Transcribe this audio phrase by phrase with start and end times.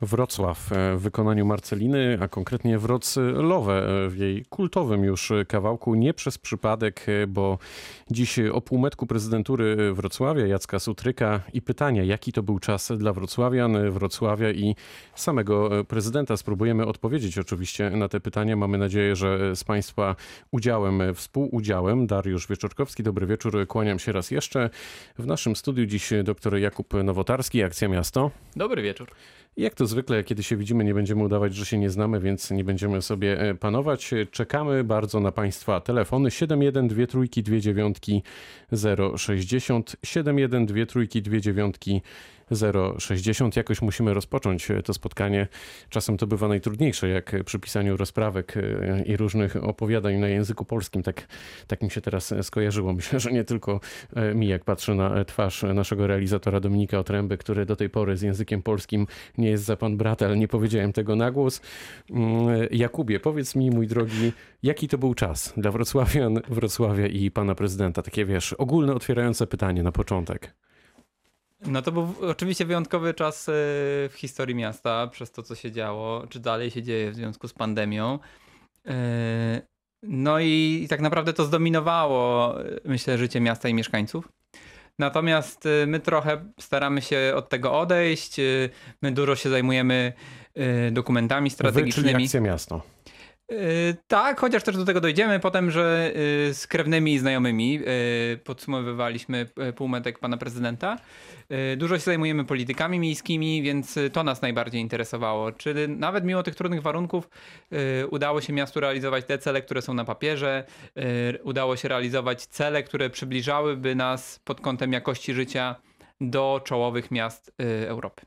[0.00, 5.94] Wrocław e, w wykonaniu Marceliny, a konkretnie Wrocłowe w jej kultowym już kawałku.
[5.94, 7.58] Nie przez przypadek, e, bo
[8.10, 13.90] dziś o półmetku prezydentury Wrocławia, Jacka Sutryka i pytania, jaki to był czas dla Wrocławian,
[13.90, 14.76] Wrocławia i
[15.14, 16.36] samego prezydenta.
[16.36, 18.56] Spróbujemy odpowiedzieć oczywiście na te pytania.
[18.56, 20.16] Mamy nadzieję, że z Państwa
[20.50, 22.06] udziałem, współudziałem.
[22.06, 24.70] Dariusz Wieczorkowski, dobry wieczór, kłaniam się raz jeszcze.
[25.18, 28.30] W naszym studiu dziś dr Jakub Nowotarski, Akcja Miasto.
[28.56, 29.08] Dobry wieczór.
[29.58, 32.64] Jak to zwykle, kiedy się widzimy, nie będziemy udawać, że się nie znamy, więc nie
[32.64, 34.10] będziemy sobie e, panować.
[34.30, 37.06] Czekamy bardzo na Państwa telefony 71
[40.86, 41.76] trójki 29
[42.50, 43.56] 060 71 trójki 29 060.
[43.56, 45.48] Jakoś musimy rozpocząć to spotkanie.
[45.88, 51.02] Czasem to bywa najtrudniejsze, jak przy pisaniu rozprawek e, i różnych opowiadań na języku polskim.
[51.02, 51.26] Tak,
[51.66, 52.92] tak mi się teraz skojarzyło.
[52.98, 53.80] Myślę, że nie tylko
[54.16, 58.22] e, mi, jak patrzę na twarz naszego realizatora Dominika Otręby, który do tej pory z
[58.22, 59.06] językiem polskim
[59.38, 61.60] nie jest za pan brat, ale nie powiedziałem tego na głos.
[62.10, 67.54] Mm, Jakubie, powiedz mi, mój drogi, jaki to był czas dla Wrocławian, Wrocławia i pana
[67.54, 68.02] prezydenta?
[68.02, 70.54] Takie, wiesz, ogólne, otwierające pytanie na początek.
[71.66, 73.52] No to był oczywiście wyjątkowy czas e,
[74.08, 77.52] w historii miasta przez to, co się działo, czy dalej się dzieje w związku z
[77.52, 78.18] pandemią.
[78.86, 79.62] E,
[80.02, 84.28] no i tak naprawdę to zdominowało, myślę, życie miasta i mieszkańców.
[84.98, 88.36] Natomiast my trochę staramy się od tego odejść.
[89.02, 90.12] My dużo się zajmujemy
[90.92, 92.06] dokumentami strategicznymi.
[92.06, 92.82] Wy, czyli akcja miasto.
[93.50, 93.56] Yy,
[94.08, 96.12] tak, chociaż też do tego dojdziemy potem, że
[96.46, 97.82] yy, z krewnymi i znajomymi yy,
[98.44, 99.46] podsumowywaliśmy
[99.76, 100.96] półmetek pana prezydenta.
[101.76, 105.52] Dużo się zajmujemy politykami miejskimi, więc to nas najbardziej interesowało.
[105.52, 107.28] Czy nawet mimo tych trudnych warunków
[108.10, 110.64] udało się miastu realizować te cele, które są na papierze,
[111.42, 115.76] udało się realizować cele, które przybliżałyby nas pod kątem jakości życia
[116.20, 117.52] do czołowych miast
[117.86, 118.22] Europy.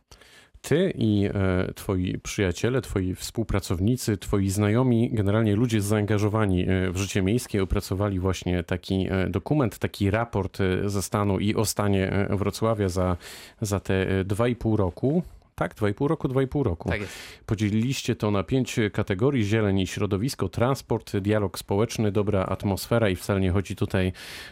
[0.61, 7.21] Ty i e, twoi przyjaciele, twoi współpracownicy, twoi znajomi, generalnie ludzie zaangażowani e, w życie
[7.21, 13.17] miejskie opracowali właśnie taki e, dokument, taki raport ze stanu i o stanie Wrocławia za,
[13.61, 15.23] za te dwa i pół roku.
[15.61, 16.89] Tak, 2,5 roku, 2,5 roku.
[16.89, 17.13] Tak jest.
[17.45, 23.39] Podzieliliście to na pięć kategorii: zieleń i środowisko, transport, dialog społeczny, dobra atmosfera i wcale
[23.39, 24.11] nie chodzi tutaj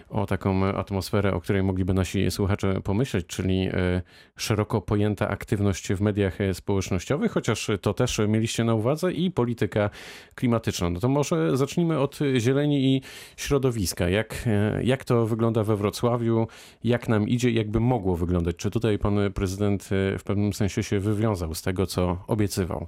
[0.10, 4.02] o taką atmosferę, o której mogliby nasi słuchacze pomyśleć, czyli e,
[4.38, 9.90] szeroko pojęta aktywność w mediach społecznościowych, chociaż to też mieliście na uwadze i polityka
[10.36, 10.90] klimatyczna.
[10.90, 13.02] No to może zacznijmy od zieleni i
[13.38, 14.10] środowiska.
[14.10, 16.48] Jak, e, jak to wygląda we Wrocławiu?
[16.84, 17.52] Jak nam idzie?
[17.52, 18.56] Jakby mogło wyglądać?
[18.56, 22.88] Czy tutaj pan prezydent e, w pewnym sensie się wywiązał z tego, co obiecywał.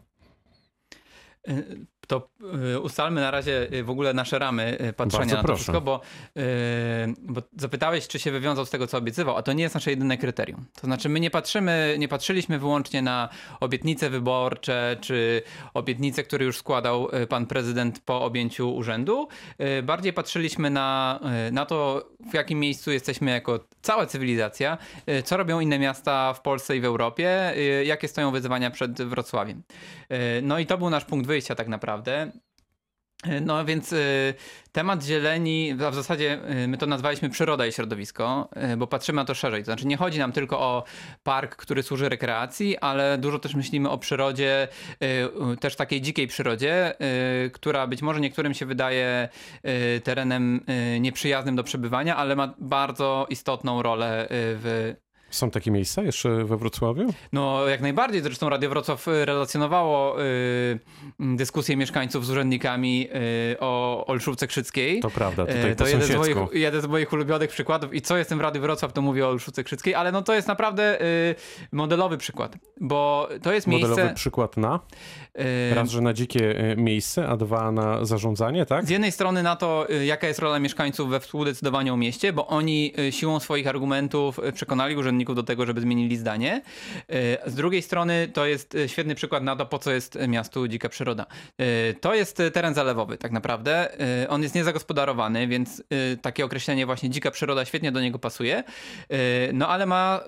[2.04, 2.30] Y, to
[2.74, 5.64] y, ustalmy na razie y, w ogóle nasze ramy patrzenia Bardzo na to proszę.
[5.64, 6.02] wszystko, bo,
[7.22, 10.18] bo zapytałeś, czy się wywiązał z tego, co obiecywał, a to nie jest nasze jedyne
[10.18, 10.66] kryterium.
[10.82, 13.30] To znaczy, my nie patrzymy, nie patrzyliśmy wyłącznie na
[13.60, 15.42] obietnice wyborcze, czy
[15.74, 19.28] obietnice, które już składał pan prezydent po objęciu urzędu.
[19.84, 21.20] Bardziej patrzyliśmy na,
[21.52, 24.78] na to, w jakim miejscu jesteśmy jako cała cywilizacja,
[25.24, 27.54] co robią inne miasta w Polsce i w Europie,
[27.86, 29.64] jakie stoją wyzwania przed Wrocławiem.
[30.42, 31.91] No i to był nasz punkt wyjścia tak naprawdę.
[33.42, 34.34] No więc y,
[34.72, 39.26] temat zieleni, a w zasadzie y, my to nazwaliśmy przyroda i środowisko, bo patrzymy na
[39.26, 39.62] to szerzej.
[39.62, 40.84] To znaczy nie chodzi nam tylko o
[41.24, 44.68] park, który służy rekreacji, ale dużo też myślimy o przyrodzie,
[45.60, 46.94] też takiej dzikiej przyrodzie,
[47.54, 49.30] która być może niektórym się wydaje
[50.04, 50.66] terenem
[51.00, 54.94] nieprzyjaznym do przebywania, ale ma bardzo istotną rolę w
[55.32, 57.14] są takie miejsca jeszcze we Wrocławiu?
[57.34, 58.22] No, jak najbardziej.
[58.22, 60.80] Zresztą Radio Wrocław y, relacjonowało y,
[61.20, 63.08] dyskusję mieszkańców z urzędnikami
[63.54, 65.00] y, o Olszówce Krzyckiej.
[65.00, 67.94] To prawda, tutaj y, To jeden z, moich, jeden z moich ulubionych przykładów.
[67.94, 70.48] I co jestem w Radiu Wrocław, to mówię o Olszówce Krzyckiej, ale no to jest
[70.48, 71.36] naprawdę y,
[71.72, 73.90] modelowy przykład, bo to jest miejsce...
[73.90, 74.80] Modelowy przykład na?
[75.72, 78.86] Y, Raz, że na dzikie miejsce, a dwa na zarządzanie, tak?
[78.86, 82.94] Z jednej strony na to, jaka jest rola mieszkańców we współdecydowaniu o mieście, bo oni
[83.12, 86.62] siłą swoich argumentów przekonali urzędników do tego, żeby zmienili zdanie.
[87.10, 90.68] E, z drugiej strony to jest e, świetny przykład na to, po co jest miastu
[90.68, 91.26] dzika przyroda.
[91.58, 93.90] E, to jest teren zalewowy tak naprawdę.
[94.30, 95.84] On jest niezagospodarowany, więc
[96.22, 98.64] takie określenie właśnie dzika przyroda świetnie do niego pasuje.
[99.54, 100.20] No ale ma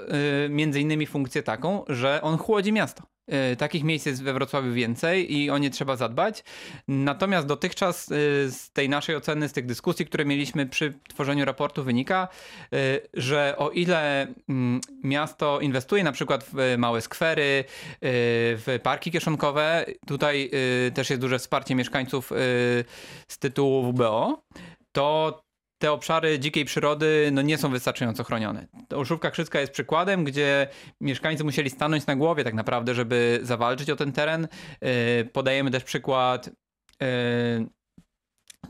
[0.50, 3.13] między innymi funkcję taką, że on chłodzi miasto.
[3.28, 6.44] E, takich miejsc jest we Wrocławiu więcej i o nie trzeba zadbać.
[6.88, 8.16] Natomiast dotychczas e,
[8.52, 12.28] z tej naszej oceny, z tych dyskusji, które mieliśmy przy tworzeniu raportu, wynika,
[12.74, 12.78] e,
[13.14, 17.64] że o ile mm, miasto inwestuje na przykład w małe skwery,
[18.02, 20.52] w parki kieszonkowe, tutaj
[20.94, 22.32] też jest duże wsparcie mieszkańców
[23.28, 24.44] z tytułu WBO,
[24.92, 25.44] to
[25.84, 28.68] te obszary dzikiej przyrody no, nie są wystarczająco chronione.
[28.96, 30.68] Olszówka Krzycka jest przykładem, gdzie
[31.02, 34.48] mieszkańcy musieli stanąć na głowie tak naprawdę, żeby zawalczyć o ten teren.
[35.34, 36.50] Podajemy też przykład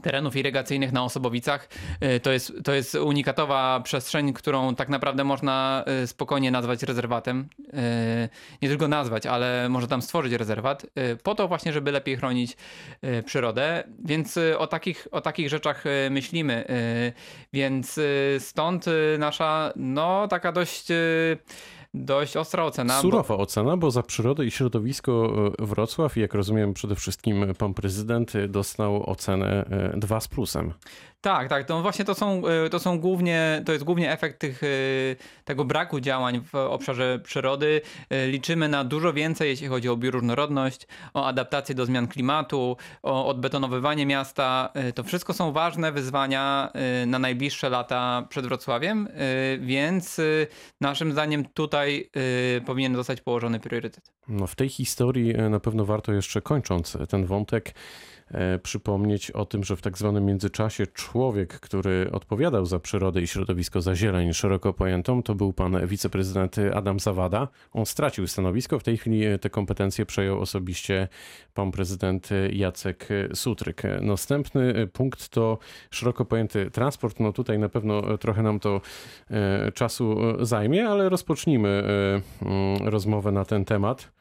[0.01, 1.69] terenów irygacyjnych na Osobowicach.
[2.03, 7.47] Y, to jest, to jest unikatowa przestrzeń, którą tak naprawdę można y, spokojnie nazwać rezerwatem.
[7.59, 8.29] Y,
[8.61, 10.85] nie tylko nazwać, ale można tam stworzyć rezerwat,
[11.23, 12.57] po to właśnie, żeby lepiej chronić
[13.25, 13.83] przyrodę.
[14.05, 16.65] Więc o takich, o takich rzeczach myślimy.
[17.53, 17.99] Więc
[18.39, 18.85] stąd
[19.19, 20.87] nasza, no taka dość
[21.93, 23.01] dość ostra ocena.
[23.01, 23.43] Surowa bo...
[23.43, 29.09] ocena, bo za przyrodę i środowisko e, Wrocław, jak rozumiem przede wszystkim pan prezydent dostał
[29.09, 29.65] ocenę
[29.97, 30.73] 2 e, z plusem.
[31.21, 31.67] Tak, tak.
[31.67, 32.41] To właśnie to są,
[32.71, 34.61] to są głównie, to jest głównie efekt tych,
[35.45, 37.81] tego braku działań w obszarze przyrody.
[38.27, 44.05] Liczymy na dużo więcej, jeśli chodzi o bioróżnorodność, o adaptację do zmian klimatu, o odbetonowywanie
[44.05, 44.73] miasta.
[44.95, 46.71] To wszystko są ważne wyzwania
[47.07, 49.07] na najbliższe lata przed Wrocławiem,
[49.59, 50.21] więc
[50.81, 51.82] naszym zdaniem tutaj
[52.65, 54.11] powinien zostać położony priorytet.
[54.27, 57.73] No w tej historii na pewno warto jeszcze kończąc ten wątek
[58.63, 63.81] przypomnieć o tym, że w tak zwanym międzyczasie człowiek, który odpowiadał za przyrodę i środowisko,
[63.81, 67.47] za zieleń szeroko pojętą, to był pan wiceprezydent Adam Zawada.
[67.73, 71.07] On stracił stanowisko, w tej chwili te kompetencje przejął osobiście
[71.53, 73.81] pan prezydent Jacek Sutryk.
[74.01, 75.57] Następny punkt to
[75.91, 77.19] szeroko pojęty transport.
[77.19, 78.81] No tutaj na pewno trochę nam to
[79.29, 84.11] e, czasu zajmie, ale rozpocznijmy e, mm, rozmowę na ten temat.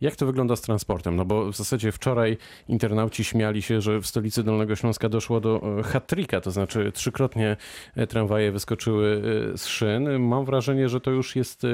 [0.00, 1.16] Jak to wygląda z transportem?
[1.16, 2.36] No bo w zasadzie wczoraj
[2.68, 6.12] internauci śmiali się, że w stolicy Dolnego Śląska doszło do e, hat
[6.42, 7.56] to znaczy trzykrotnie
[7.96, 9.22] e, tramwaje wyskoczyły
[9.54, 10.18] e, z szyn.
[10.18, 11.66] Mam wrażenie, że to już jest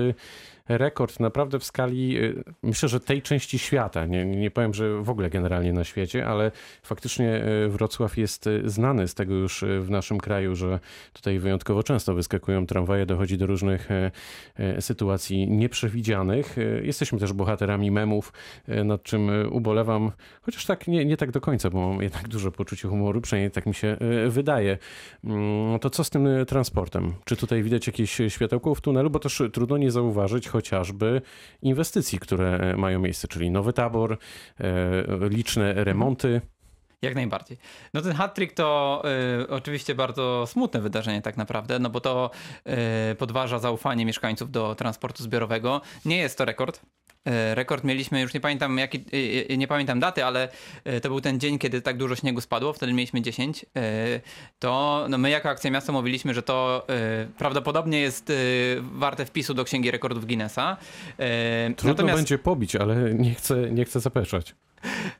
[0.68, 4.06] rekord naprawdę w skali, y, myślę, że tej części świata.
[4.06, 6.50] Nie, nie powiem, że w ogóle generalnie na świecie, ale
[6.82, 10.80] faktycznie y, Wrocław jest y, znany z tego już w naszym kraju, że
[11.12, 13.88] tutaj wyjątkowo często wyskakują tramwaje, dochodzi do różnych
[14.80, 16.56] sytuacji nieprzewidzianych.
[16.82, 18.32] Jesteśmy też bohaterami memów,
[18.84, 22.88] nad czym ubolewam, chociaż tak nie, nie tak do końca, bo mam jednak duże poczucie
[22.88, 23.96] humoru, przynajmniej tak mi się
[24.28, 24.78] wydaje.
[25.24, 27.14] Mm, to co z tym transportem?
[27.24, 29.10] Czy tutaj widać jakieś światełko w tunelu?
[29.10, 31.22] Bo też trudno nie zauważyć, chociażby
[31.62, 34.18] inwestycji, które e, mają miejsce, czyli nowy tabor,
[34.60, 36.40] e, liczne remonty.
[37.02, 37.58] Jak najbardziej.
[37.94, 39.02] No ten hat-trick to
[39.42, 42.30] y, oczywiście bardzo smutne wydarzenie tak naprawdę, no bo to
[43.12, 45.80] y, podważa zaufanie mieszkańców do transportu zbiorowego.
[46.04, 46.80] Nie jest to rekord.
[47.26, 49.04] Y, rekord mieliśmy, już nie pamiętam jaki,
[49.58, 50.48] nie pamiętam daty, ale
[51.02, 53.66] to był ten dzień, kiedy tak dużo śniegu spadło, wtedy mieliśmy 10.
[54.58, 56.86] To no my jako Akcja Miasta mówiliśmy, że to
[57.38, 58.32] prawdopodobnie jest
[58.80, 60.76] warte wpisu do Księgi Rekordów Guinnessa.
[61.76, 62.18] Trudno Natomiast...
[62.18, 64.54] będzie pobić, ale nie chcę, nie chcę zapeszać.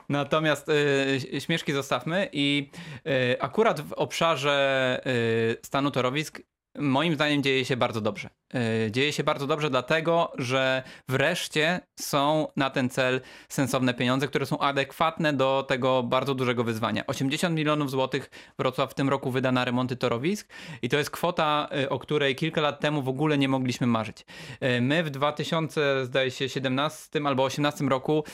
[0.09, 2.71] Natomiast y, śmieszki zostawmy i
[3.07, 6.41] y, akurat w obszarze y, stanu torowisk
[6.79, 8.31] moim zdaniem dzieje się bardzo dobrze.
[8.55, 14.47] E, dzieje się bardzo dobrze, dlatego że wreszcie są na ten cel sensowne pieniądze, które
[14.47, 17.07] są adekwatne do tego bardzo dużego wyzwania.
[17.07, 20.49] 80 milionów złotych Wrocław w tym roku wyda na remonty torowisk
[20.83, 24.27] i to jest kwota, e, o której kilka lat temu w ogóle nie mogliśmy marzyć.
[24.61, 28.25] E, my w 2017 albo 2018 roku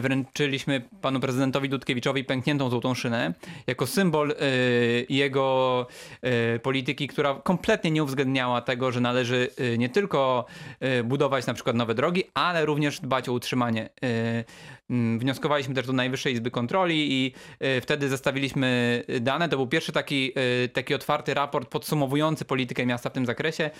[0.00, 3.34] wręczyliśmy panu prezydentowi Dudkiewiczowi pękniętą złotą szynę
[3.66, 4.34] jako symbol
[5.08, 5.86] jego
[6.62, 10.44] polityki, która kompletnie nie uwzględniała tego, że należy Y, nie tylko
[11.00, 13.88] y, budować na przykład nowe drogi, ale również dbać o utrzymanie.
[14.04, 14.44] Y,
[14.90, 17.32] mm, wnioskowaliśmy też do Najwyższej Izby Kontroli i
[17.82, 19.48] wtedy zestawiliśmy dane.
[19.48, 20.32] To był pierwszy taki,
[20.72, 23.70] taki otwarty raport podsumowujący politykę miasta w tym zakresie.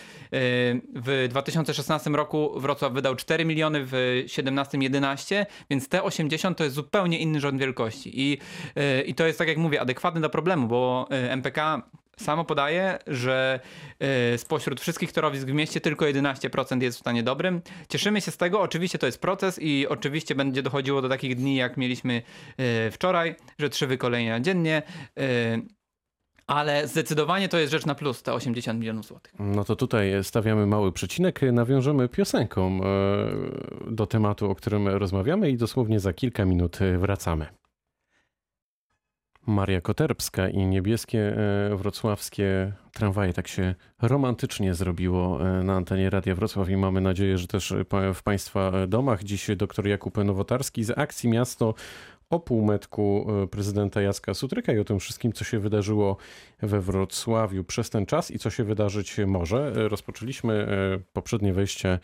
[0.94, 6.76] W 2016 roku Wrocław wydał 4 miliony, w 2017 11, więc te 80 to jest
[6.76, 8.10] zupełnie inny rząd wielkości.
[8.14, 8.38] I,
[9.06, 11.82] i to jest, tak jak mówię, adekwatne do problemu, bo MPK
[12.16, 13.60] samo podaje, że
[13.98, 17.60] e, spośród wszystkich torowisk w mieście tylko 11% jest w stanie dobrym.
[17.88, 21.56] Cieszymy się z tego, oczywiście to jest proces i oczywiście będzie dochodziło do takich dni,
[21.56, 22.22] jak mieliśmy
[22.56, 24.82] e, wczoraj, że trzy wykolenia dziennie.
[25.18, 25.60] E,
[26.46, 29.32] ale zdecydowanie to jest rzecz na plus, te 80 milionów złotych.
[29.38, 32.80] No to tutaj stawiamy mały przecinek, nawiążemy piosenką
[33.90, 37.46] do tematu, o którym rozmawiamy i dosłownie za kilka minut wracamy.
[39.46, 41.36] Maria Koterbska i niebieskie
[41.72, 43.32] e, wrocławskie tramwaje.
[43.32, 47.74] Tak się romantycznie zrobiło e, na antenie Radia Wrocław i mamy nadzieję, że też
[48.14, 49.24] w Państwa domach.
[49.24, 51.74] Dziś dr Jakub Nowotarski z akcji Miasto
[52.30, 56.16] o półmetku e, prezydenta Jacka Sutryka i o tym wszystkim, co się wydarzyło
[56.66, 59.72] we Wrocławiu przez ten czas i co się wydarzyć może.
[59.76, 61.98] E, rozpoczęliśmy e, poprzednie wejście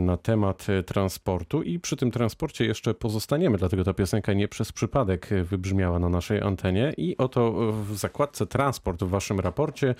[0.00, 5.28] na temat transportu i przy tym transporcie jeszcze pozostaniemy, dlatego ta piosenka nie przez przypadek
[5.44, 9.94] wybrzmiała na naszej antenie i oto w zakładce transport w waszym raporcie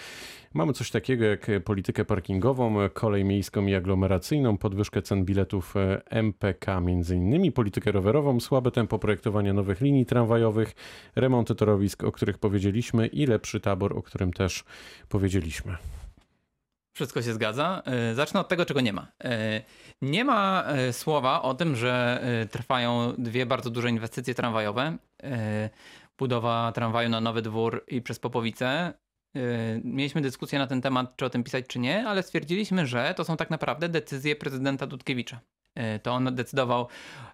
[0.55, 5.75] mamy coś takiego jak politykę parkingową, kolej miejską i aglomeracyjną, podwyżkę cen biletów
[6.11, 10.75] MPK między innymi, politykę rowerową, słabe tempo projektowania nowych linii tramwajowych,
[11.17, 14.65] remonty torowisk, o których powiedzieliśmy i lepszy tabor, o którym też
[15.09, 15.77] powiedzieliśmy.
[16.93, 17.83] Wszystko się zgadza.
[17.87, 19.07] E, zacznę od tego, czego nie ma.
[19.25, 19.63] E,
[20.03, 24.97] nie ma e, słowa o tym, że trwają dwie bardzo duże inwestycje tramwajowe.
[26.19, 28.95] Budowa tramwaju na Nowy Dwór i przez Popowice.
[29.85, 33.25] Mieliśmy dyskusję na ten temat, czy o tym pisać, czy nie, ale stwierdziliśmy, że to
[33.25, 35.41] są tak naprawdę decyzje prezydenta Dudkiewicza.
[35.75, 36.89] E, to on decydował,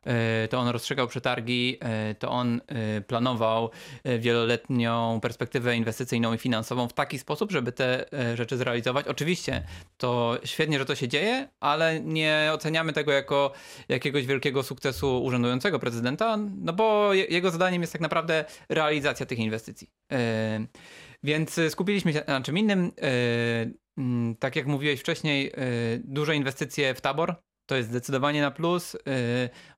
[0.07, 2.61] e, to on rozstrzygał przetargi, e, to on
[3.07, 3.71] planował
[4.19, 9.09] wieloletnią perspektywę inwestycyjną i finansową w taki sposób, żeby te rzeczy zrealizować.
[9.09, 9.63] Oczywiście
[9.97, 13.53] to świetnie, że to się dzieje, ale nie oceniamy tego jako
[13.89, 19.91] jakiegoś wielkiego sukcesu urzędującego prezydenta, no bo jego zadaniem jest tak naprawdę realizacja tych inwestycji.
[21.23, 22.93] Więc skupiliśmy się na czym innym.
[24.39, 25.53] Tak jak mówiłeś wcześniej,
[26.05, 27.37] duże inwestycje w tabor,
[27.67, 28.99] to jest zdecydowanie na plus, y,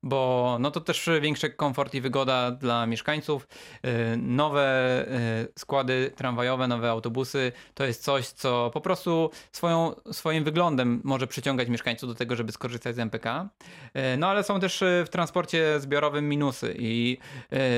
[0.02, 3.49] bo no to też większy komfort i wygoda dla mieszkańców.
[3.85, 5.07] Y, nowe
[5.42, 11.26] y, składy tramwajowe, nowe autobusy to jest coś, co po prostu swoją, swoim wyglądem może
[11.26, 13.49] przyciągać mieszkańców do tego, żeby skorzystać z MPK.
[14.18, 17.18] No ale są też w transporcie zbiorowym minusy i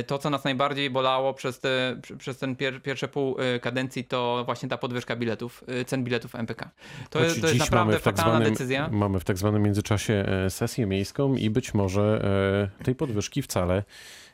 [0.07, 4.69] to, co nas najbardziej bolało przez, te, przez ten pier, pierwsze pół kadencji, to właśnie
[4.69, 6.71] ta podwyżka biletów, cen biletów MPK.
[7.11, 8.88] To, to jest naprawdę tak fatalna zwanym, decyzja.
[8.93, 12.23] Mamy w tak zwanym międzyczasie e, sesję miejską i być może
[12.80, 13.83] e, tej podwyżki wcale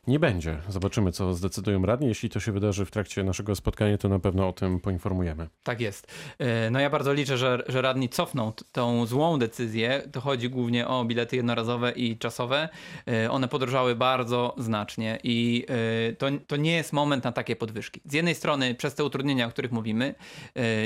[0.07, 0.59] nie będzie.
[0.69, 2.09] Zobaczymy, co zdecydują radni.
[2.09, 5.49] Jeśli to się wydarzy w trakcie naszego spotkania, to na pewno o tym poinformujemy.
[5.63, 6.13] Tak jest.
[6.39, 10.03] E, no ja bardzo liczę, że, że radni cofną tą złą decyzję.
[10.13, 12.69] To chodzi głównie o bilety jednorazowe i czasowe.
[13.09, 18.01] E, one podrożały bardzo znacznie i e, to, to nie jest moment na takie podwyżki.
[18.05, 20.15] Z jednej strony przez te utrudnienia, o których mówimy,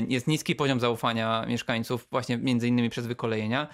[0.09, 3.69] jest niski poziom zaufania mieszkańców właśnie między innymi przez wykolejenia.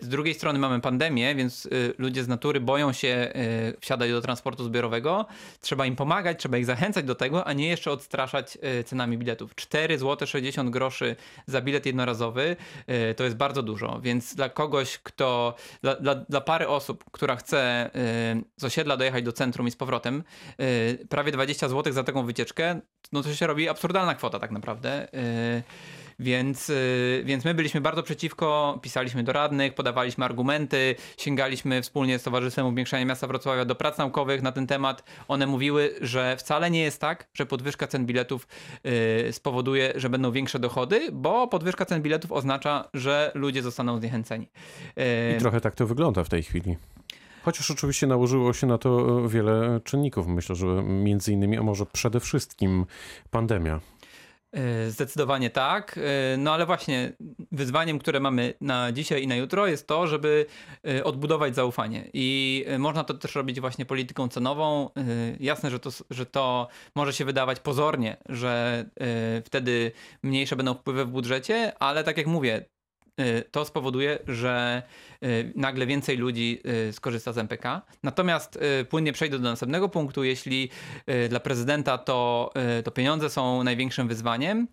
[0.00, 1.68] Z drugiej strony mamy pandemię, więc
[1.98, 3.32] ludzie z natury boją się
[3.80, 5.26] wsiadać do transportu zbiorowego zbiorowego.
[5.60, 9.54] Trzeba im pomagać, trzeba ich zachęcać do tego, a nie jeszcze odstraszać e, cenami biletów.
[9.54, 11.16] 4 zł 60 groszy
[11.46, 12.56] za bilet jednorazowy
[12.86, 17.36] e, to jest bardzo dużo, więc dla kogoś, kto, dla, dla, dla pary osób, która
[17.36, 17.90] chce e,
[18.56, 20.24] z osiedla dojechać do centrum i z powrotem,
[21.08, 22.80] prawie 20 zł za taką wycieczkę,
[23.12, 25.08] no to się robi absurdalna kwota tak naprawdę.
[26.18, 32.22] Więc, y, więc my byliśmy bardzo przeciwko, pisaliśmy do radnych, podawaliśmy argumenty, sięgaliśmy wspólnie z
[32.22, 35.04] Towarzystwem Upiększania Miasta Wrocławia do prac naukowych na ten temat.
[35.28, 38.48] One mówiły, że wcale nie jest tak, że podwyżka cen biletów
[39.28, 44.48] y, spowoduje, że będą większe dochody, bo podwyżka cen biletów oznacza, że ludzie zostaną zniechęceni.
[44.96, 46.76] I y, trochę tak to wygląda w tej chwili.
[47.42, 50.26] Chociaż oczywiście nałożyło się na to wiele czynników.
[50.26, 52.86] Myślę, że między innymi, a może przede wszystkim
[53.30, 53.80] pandemia.
[54.52, 55.98] E, zdecydowanie tak.
[55.98, 57.12] E, no ale właśnie
[57.52, 60.46] wyzwaniem, które mamy na dzisiaj i na jutro jest to, żeby
[60.88, 62.10] e, odbudować zaufanie.
[62.12, 64.90] I można to też robić właśnie polityką cenową.
[65.40, 68.84] Jasne, że to, że to może się wydawać pozornie, że
[69.44, 72.64] wtedy mniejsze będą wpływy w budżecie, ale tak jak mówię,
[73.50, 74.82] to spowoduje, że
[75.24, 77.82] Y, nagle więcej ludzi y, skorzysta z MPK.
[78.02, 80.24] Natomiast y, płynnie przejdę do następnego punktu.
[80.24, 80.70] Jeśli
[81.28, 82.52] dla prezydenta to,
[82.84, 84.68] to pieniądze są największym wyzwaniem,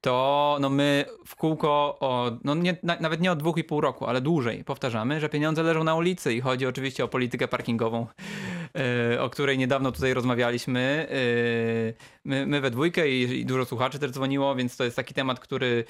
[0.00, 4.06] to no my w kółko, o, no nie, nawet nie od dwóch i pół roku,
[4.06, 8.06] ale dłużej powtarzamy, że pieniądze leżą na ulicy i chodzi oczywiście o politykę parkingową,
[9.20, 11.06] o której niedawno tutaj rozmawialiśmy.
[12.24, 15.40] My, my we dwójkę i, i, dużo słuchaczy też dzwoniło, więc to jest taki temat,
[15.40, 15.84] który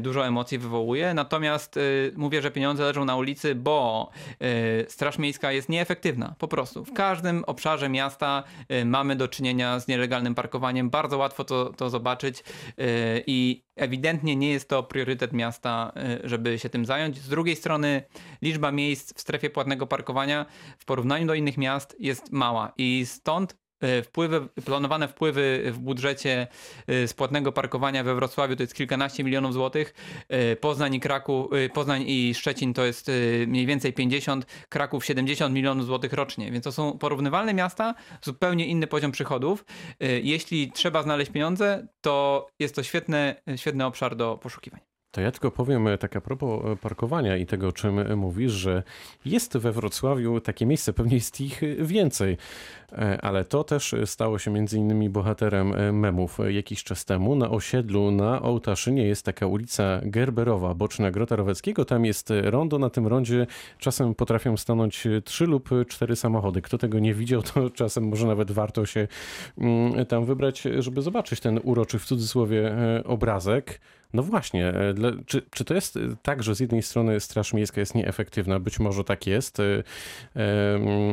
[0.00, 1.14] dużo emocji wywołuje.
[1.14, 1.78] Natomiast
[2.16, 4.10] mówię, że pieniądze leżą na ulicy, bo
[4.88, 6.34] Straż Miejska jest nieefektywna.
[6.38, 6.84] Po prostu.
[6.84, 8.42] W każdym obszarze miasta
[8.84, 10.90] mamy do czynienia z nielegalnym parkowaniem.
[10.90, 12.44] Bardzo łatwo to, to zobaczyć
[13.26, 15.92] i ewidentnie nie jest to priorytet miasta,
[16.24, 17.18] żeby się tym zająć.
[17.18, 18.02] Z drugiej strony
[18.42, 20.46] liczba miejsc w strefie płatnego parkowania
[20.78, 23.63] w porównaniu do innych miast jest mała i stąd
[24.04, 26.46] wpływy, planowane wpływy w budżecie
[26.86, 29.94] e, z płatnego parkowania we Wrocławiu to jest kilkanaście milionów złotych.
[30.28, 33.10] E, Poznań i Kraków, Poznań i Szczecin to jest
[33.46, 36.50] mniej więcej 50, Kraków 70 milionów złotych rocznie.
[36.50, 39.64] Więc to są porównywalne miasta, zupełnie inny poziom przychodów.
[40.22, 44.93] Jeśli trzeba znaleźć pieniądze, to jest to świetny, świetny obszar do poszukiwań.
[45.14, 48.52] To ja tylko powiem e, tak a propos e, parkowania i tego, czym e, mówisz,
[48.52, 48.82] że
[49.24, 52.36] jest we Wrocławiu takie miejsce, pewnie jest ich więcej,
[53.22, 57.36] ale to też stało się między innymi bohaterem memów jakiś czas temu.
[57.36, 61.84] Na osiedlu na Ołtaszynie jest taka ulica Gerberowa, boczna Grota Roweckiego.
[61.84, 63.46] Tam jest rondo, na tym rondzie
[63.78, 66.62] czasem potrafią stanąć trzy lub cztery samochody.
[66.62, 69.08] Kto tego nie widział, to czasem może nawet warto się
[69.58, 72.72] mm, tam wybrać, żeby zobaczyć ten uroczy w cudzysłowie
[73.04, 73.80] obrazek.
[74.14, 74.94] No właśnie, e,
[75.26, 78.80] czy, czy to jest e, tak, że z jednej strony Straż Miejska jest nieefektywna, być
[78.80, 79.82] może tak jest, e,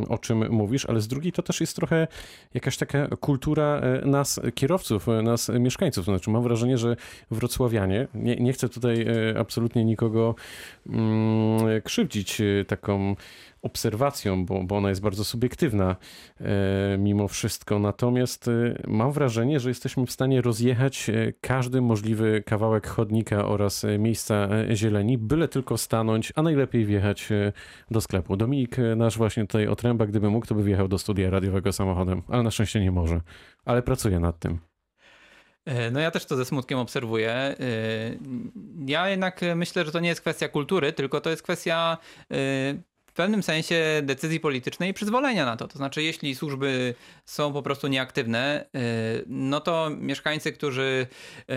[0.09, 2.07] o czym mówisz, ale z drugiej to też jest trochę
[2.53, 6.05] jakaś taka kultura nas, kierowców, nas, mieszkańców.
[6.05, 6.95] Znaczy, mam wrażenie, że
[7.31, 9.05] wrocławianie, nie, nie chcę tutaj
[9.39, 10.35] absolutnie nikogo
[10.89, 13.15] mm, krzywdzić taką
[13.61, 15.95] obserwacją, bo, bo ona jest bardzo subiektywna
[16.39, 16.45] e,
[16.97, 17.79] mimo wszystko.
[17.79, 23.85] Natomiast e, mam wrażenie, że jesteśmy w stanie rozjechać e, każdy możliwy kawałek chodnika oraz
[23.99, 27.29] miejsca zieleni, byle tylko stanąć, a najlepiej wjechać
[27.91, 28.37] do sklepu.
[28.37, 32.43] Dominik, nasz właśnie tutaj otręba, gdyby mógł, to by wjechał do studia radiowego samochodem, ale
[32.43, 33.21] na szczęście nie może.
[33.65, 34.59] Ale pracuje nad tym.
[35.91, 37.55] No ja też to ze smutkiem obserwuję.
[38.85, 41.97] Ja jednak myślę, że to nie jest kwestia kultury, tylko to jest kwestia
[43.11, 45.67] w pewnym sensie decyzji politycznej i przyzwolenia na to.
[45.67, 51.07] To znaczy, jeśli służby są po prostu nieaktywne, y, no to mieszkańcy, którzy
[51.49, 51.53] y,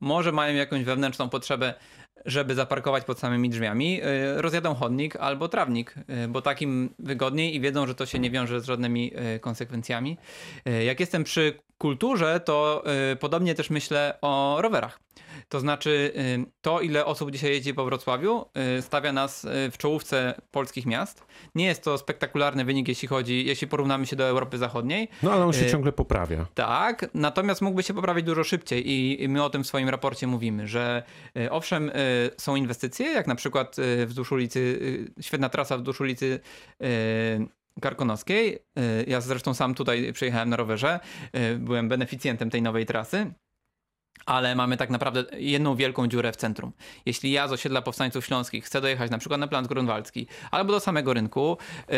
[0.00, 1.74] może mają jakąś wewnętrzną potrzebę,
[2.26, 5.94] żeby zaparkować pod samymi drzwiami, y, rozjadą chodnik albo trawnik,
[6.28, 10.16] bo takim wygodniej i wiedzą, że to się nie wiąże z żadnymi konsekwencjami.
[10.84, 12.84] Jak jestem przy kulturze, to
[13.20, 15.00] podobnie też myślę o rowerach.
[15.48, 16.12] To znaczy,
[16.60, 18.44] to ile osób dzisiaj jeździ po Wrocławiu,
[18.78, 21.26] y, stawia nas y, w czołówce polskich miast.
[21.54, 25.08] Nie jest to spektakularny wynik, jeśli chodzi, jeśli porównamy się do Europy Zachodniej.
[25.22, 26.46] No ale on się y, ciągle poprawia.
[26.54, 30.68] Tak, natomiast mógłby się poprawić dużo szybciej i my o tym w swoim raporcie mówimy,
[30.68, 31.02] że
[31.50, 31.90] owszem,
[32.38, 33.76] są inwestycje, jak na przykład
[34.06, 34.80] wzdłuż ulicy,
[35.20, 36.40] świetna trasa wzdłuż ulicy
[37.80, 38.58] Karkonoskiej.
[39.06, 41.00] Ja zresztą sam tutaj przyjechałem na rowerze,
[41.58, 43.32] byłem beneficjentem tej nowej trasy
[44.26, 46.72] ale mamy tak naprawdę jedną wielką dziurę w centrum.
[47.06, 50.80] Jeśli ja z osiedla Powstańców Śląskich chcę dojechać na przykład na Plan Grunwaldzki albo do
[50.80, 51.58] samego rynku
[51.88, 51.96] yy,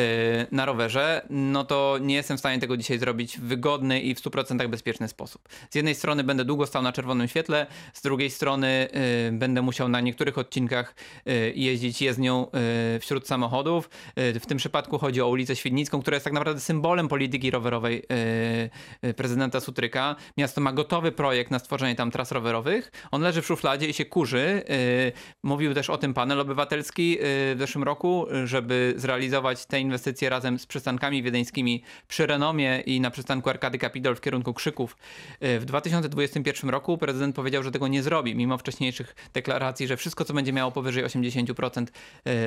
[0.52, 4.20] na rowerze, no to nie jestem w stanie tego dzisiaj zrobić w wygodny i w
[4.20, 5.48] 100% bezpieczny sposób.
[5.70, 8.88] Z jednej strony będę długo stał na czerwonym świetle, z drugiej strony
[9.30, 10.94] yy, będę musiał na niektórych odcinkach
[11.26, 12.46] yy, jeździć jezdnią
[12.92, 13.90] yy, wśród samochodów.
[14.16, 18.02] Yy, w tym przypadku chodzi o ulicę Świdnicką, która jest tak naprawdę symbolem polityki rowerowej
[19.02, 20.16] yy, prezydenta Sutryka.
[20.36, 22.92] Miasto ma gotowy projekt na stworzenie tam tras rowerowych.
[23.10, 24.62] On leży w szufladzie i się kurzy.
[24.70, 27.18] Y, mówił też o tym panel obywatelski y,
[27.54, 33.10] w zeszłym roku, żeby zrealizować te inwestycje razem z przystankami wiedeńskimi przy Renomie i na
[33.10, 34.96] przystanku Arkady Kapitol w kierunku Krzyków.
[35.42, 40.24] Y, w 2021 roku prezydent powiedział, że tego nie zrobi, mimo wcześniejszych deklaracji, że wszystko,
[40.24, 41.86] co będzie miało powyżej 80%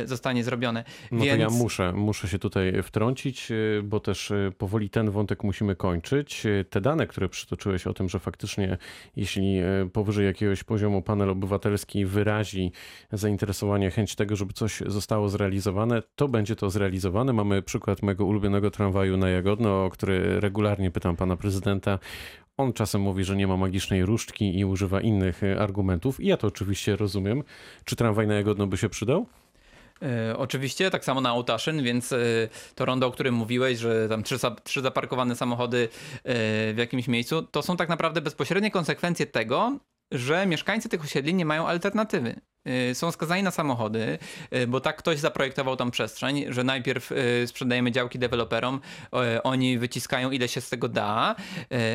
[0.05, 0.83] zostanie zrobione.
[1.11, 1.37] No Więc...
[1.37, 3.51] to ja muszę, muszę się tutaj wtrącić,
[3.83, 6.43] bo też powoli ten wątek musimy kończyć.
[6.69, 8.77] Te dane, które przytoczyłeś o tym, że faktycznie
[9.15, 12.71] jeśli E, powyżej jakiegoś poziomu panel obywatelski wyrazi
[13.11, 17.33] zainteresowanie, chęć tego, żeby coś zostało zrealizowane, to będzie to zrealizowane.
[17.33, 21.99] Mamy przykład mojego ulubionego tramwaju na Jagodno, o który regularnie pytam pana prezydenta.
[22.57, 26.19] On czasem mówi, że nie ma magicznej różdżki i używa innych e, argumentów.
[26.19, 27.43] I ja to oczywiście rozumiem.
[27.85, 29.25] Czy tramwaj na Jagodno by się przydał?
[30.01, 32.17] E, oczywiście, tak samo na Autaszyn, więc e,
[32.75, 35.89] to rondo, o którym mówiłeś, że tam trzy, trzy zaparkowane samochody
[36.23, 39.79] e, w jakimś miejscu, to są tak naprawdę bezpośrednie konsekwencje tego,
[40.11, 42.41] że mieszkańcy tych osiedli nie mają alternatywy.
[42.67, 44.17] Y, są skazani na samochody,
[44.55, 48.79] y, bo tak ktoś zaprojektował tą przestrzeń, że najpierw y, sprzedajemy działki deweloperom,
[49.43, 51.35] oni wyciskają ile się z tego da,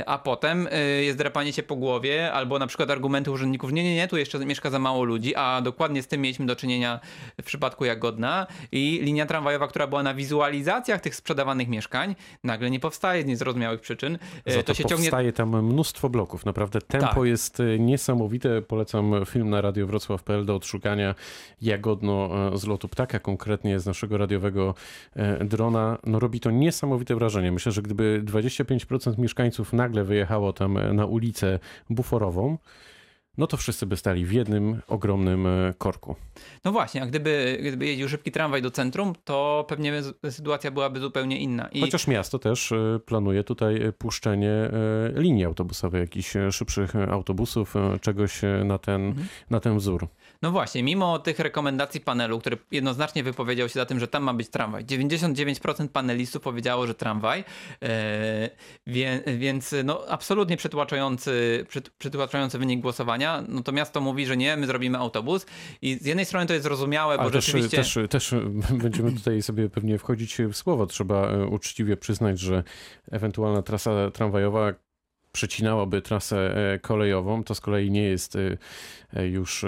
[0.07, 0.69] a potem
[1.01, 4.39] jest drapanie się po głowie albo na przykład argumenty urzędników, nie, nie, nie, tu jeszcze
[4.39, 7.01] mieszka za mało ludzi, a dokładnie z tym mieliśmy do czynienia
[7.41, 12.81] w przypadku Jagodna i linia tramwajowa, która była na wizualizacjach tych sprzedawanych mieszkań, nagle nie
[12.81, 14.19] powstaje z niezrozumiałych przyczyn.
[14.47, 15.33] Za to, się powstaje ciągnie...
[15.33, 17.25] tam mnóstwo bloków, naprawdę tempo tak.
[17.25, 21.15] jest niesamowite, polecam film na Radio Wrocław.pl do odszukania
[21.63, 24.75] jagodno e, z lotu ptaka, konkretnie z naszego radiowego
[25.17, 25.99] e, drona.
[26.07, 27.53] No robi to niesamowite wrażenie.
[27.53, 31.59] Myślę, że gdyby 25% mieszkańców nagle wyjechało tam e, na ulicę
[31.91, 32.59] buforową,
[33.39, 36.17] no to wszyscy by stali w jednym ogromnym korku.
[36.65, 41.39] No właśnie, a gdyby, gdyby jeździł szybki tramwaj do centrum, to pewnie sytuacja byłaby zupełnie
[41.39, 41.69] inna.
[41.69, 41.81] I...
[41.81, 42.73] Chociaż miasto też
[43.07, 44.71] planuje tutaj puszczenie
[45.15, 49.27] linii autobusowej, jakichś szybszych autobusów, czegoś na ten, mhm.
[49.51, 50.09] na ten wzór.
[50.43, 54.35] No właśnie, mimo tych rekomendacji panelu, który jednoznacznie wypowiedział się za tym, że tam ma
[54.35, 57.45] być tramwaj, 99% panelistów powiedziało, że tramwaj,
[57.83, 58.51] e,
[58.87, 61.67] wie, więc no, absolutnie przytłaczający,
[61.99, 63.45] przytłaczający wynik głosowania.
[63.49, 65.47] no to miasto mówi, że nie, my zrobimy autobus
[65.83, 67.77] i z jednej strony to jest zrozumiałe, bo Ale rzeczywiście...
[67.77, 68.35] Też, też, też
[68.83, 70.87] będziemy tutaj sobie pewnie wchodzić w słowo.
[70.87, 72.65] Trzeba e, uczciwie przyznać, że
[73.11, 74.73] ewentualna trasa tramwajowa
[75.37, 79.65] przecinałaby trasę e, kolejową, to z kolei nie jest e, już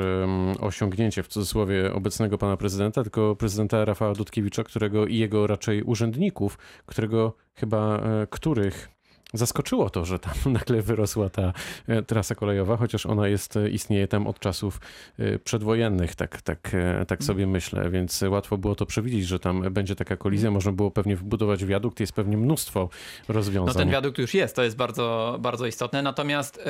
[0.61, 6.59] osiągnięcie w cudzysłowie obecnego pana prezydenta, tylko prezydenta Rafała Dudkiewicza, którego i jego raczej urzędników,
[6.87, 8.98] którego chyba których
[9.35, 11.53] zaskoczyło to, że tam nagle wyrosła ta
[11.89, 14.81] e, trasa kolejowa, chociaż ona jest, e, istnieje tam od czasów
[15.19, 16.77] e, przedwojennych, tak, tak,
[17.09, 20.91] tak sobie myślę, więc łatwo było to przewidzieć, że tam będzie taka kolizja, można było
[20.91, 22.89] pewnie wbudować wiadukt, jest pewnie mnóstwo
[23.29, 23.75] rozwiązań.
[23.75, 26.65] No ten wiadukt już jest, to jest bardzo, bardzo istotne, natomiast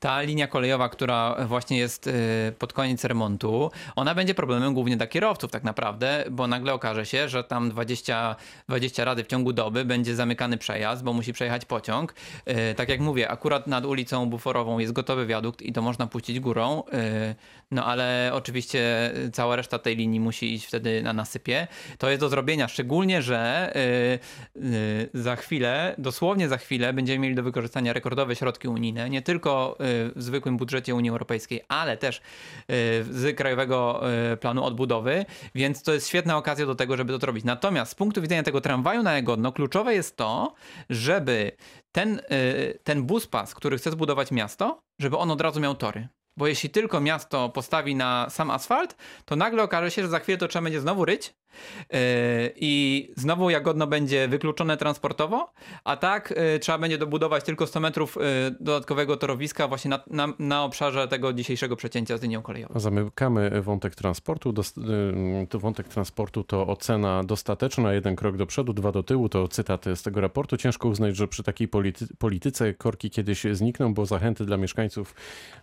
[0.00, 2.10] ta linia kolejowa, która właśnie jest
[2.58, 7.28] pod koniec remontu, ona będzie problemem głównie dla kierowców tak naprawdę, bo nagle okaże się,
[7.28, 8.36] że tam 20,
[8.68, 12.14] 20 rady w ciągu doby będzie zamykany przejazd, bo musi przejechać pociąg, pociąg.
[12.44, 16.40] E, tak jak mówię, akurat nad ulicą Buforową jest gotowy wiadukt i to można puścić
[16.40, 17.34] górą, e,
[17.70, 21.66] no ale oczywiście cała reszta tej linii musi iść wtedy na nasypie.
[21.98, 24.18] To jest do zrobienia, szczególnie, że e,
[25.14, 29.76] za chwilę, dosłownie za chwilę będziemy mieli do wykorzystania rekordowe środki unijne, nie tylko
[30.16, 32.20] w zwykłym budżecie Unii Europejskiej, ale też
[33.10, 34.02] z Krajowego
[34.40, 35.24] Planu Odbudowy,
[35.54, 37.44] więc to jest świetna okazja do tego, żeby to zrobić.
[37.44, 40.54] Natomiast z punktu widzenia tego tramwaju na Jagodno, kluczowe jest to,
[40.90, 41.52] żeby
[41.92, 46.08] ten, y, ten bus pas, który chce zbudować miasto, żeby on od razu miał tory.
[46.36, 50.38] Bo jeśli tylko miasto postawi na sam asfalt, to nagle okaże się, że za chwilę
[50.38, 51.34] to trzeba będzie znowu ryć,
[52.56, 55.52] I znowu Jagodno będzie wykluczone transportowo,
[55.84, 58.22] a tak yy, trzeba będzie dobudować tylko 100 metrów yy,
[58.60, 62.80] dodatkowego torowiska właśnie na, na, na obszarze tego dzisiejszego przecięcia z linią kolejową.
[62.80, 64.54] Zamykamy wątek transportu.
[65.48, 69.84] To wątek transportu to ocena dostateczna, jeden krok do przodu, dwa do tyłu, to cytat
[69.94, 70.56] z tego raportu.
[70.56, 75.14] Ciężko uznać, że przy takiej polity polityce korki kiedyś znikną, bo zachęty dla mieszkańców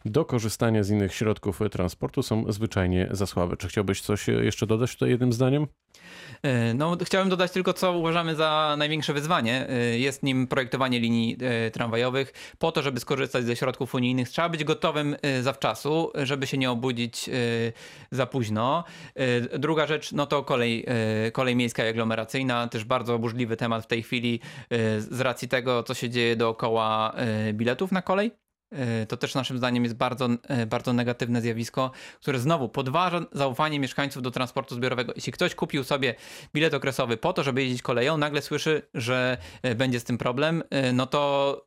[0.05, 3.57] do korzystania z innych środków transportu są zwyczajnie za słabe.
[3.57, 5.67] Czy chciałbyś coś jeszcze dodać tutaj jednym zdaniem?
[6.45, 9.69] E, no, chciałem dodać tylko, co uważamy za największe wyzwanie.
[9.69, 12.33] E, jest nim projektowanie linii e, tramwajowych.
[12.59, 17.29] Po to, żeby skorzystać ze środków unijnych, trzeba być gotowym zawczasu, żeby się nie obudzić
[18.11, 18.83] za późno.
[19.59, 20.85] Druga rzecz, no to kolej,
[21.33, 22.67] kolej miejska i aglomeracyjna.
[22.67, 24.39] Też bardzo burzliwy temat w tej chwili
[24.97, 27.15] z racji tego, co się dzieje dookoła
[27.53, 28.44] biletów na kolej.
[28.71, 33.79] E, to też naszym zdaniem jest bardzo, e, bardzo negatywne zjawisko, które znowu podważa zaufanie
[33.79, 35.13] mieszkańców do transportu zbiorowego.
[35.15, 36.15] Jeśli ktoś kupił sobie
[36.53, 40.63] bilet okresowy po to, żeby jeździć koleją, nagle słyszy, że e, będzie z tym problem,
[40.93, 41.65] no to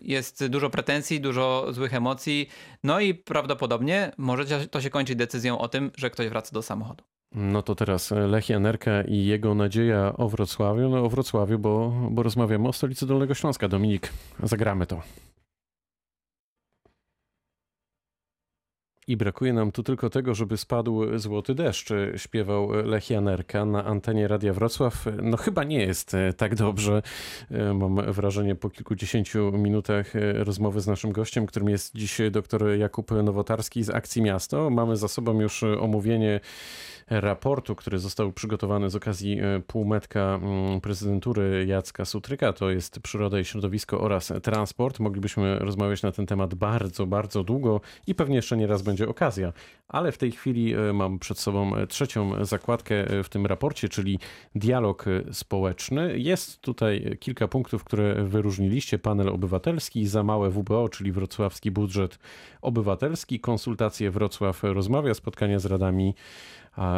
[0.00, 2.48] jest dużo pretensji, dużo złych emocji,
[2.84, 7.04] no i prawdopodobnie może to się kończyć decyzją o tym, że ktoś wraca do samochodu.
[7.34, 10.88] No to teraz Lech Janerka i jego nadzieja o Wrocławiu.
[10.88, 13.68] No o Wrocławiu, bo, bo rozmawiamy o stolicy Dolnego Śląska.
[13.68, 15.02] Dominik, zagramy to.
[19.06, 24.28] I brakuje nam tu tylko tego, żeby spadł złoty deszcz, śpiewał Lech Janerka na antenie
[24.28, 25.06] Radia Wrocław.
[25.22, 27.02] No chyba nie jest e, tak dobrze.
[27.50, 32.78] E, mam wrażenie po kilkudziesięciu minutach e, rozmowy z naszym gościem, którym jest dziś dr
[32.78, 34.70] Jakub Nowotarski z Akcji Miasto.
[34.70, 36.40] Mamy za sobą już omówienie
[37.20, 43.40] raportu, który został przygotowany z okazji e, półmetka mm, prezydentury Jacka Sutryka, to jest przyroda
[43.40, 45.00] i środowisko oraz transport.
[45.00, 49.52] Moglibyśmy rozmawiać na ten temat bardzo, bardzo długo i pewnie jeszcze nie raz będzie okazja,
[49.88, 54.18] ale w tej chwili e, mam przed sobą trzecią zakładkę e, w tym raporcie, czyli
[54.54, 56.18] dialog społeczny.
[56.18, 58.98] Jest tutaj kilka punktów, które wyróżniliście.
[58.98, 62.18] Panel obywatelski, za małe WBO, czyli wrocławski budżet
[62.62, 66.14] obywatelski, konsultacje Wrocław rozmawia, spotkania z radami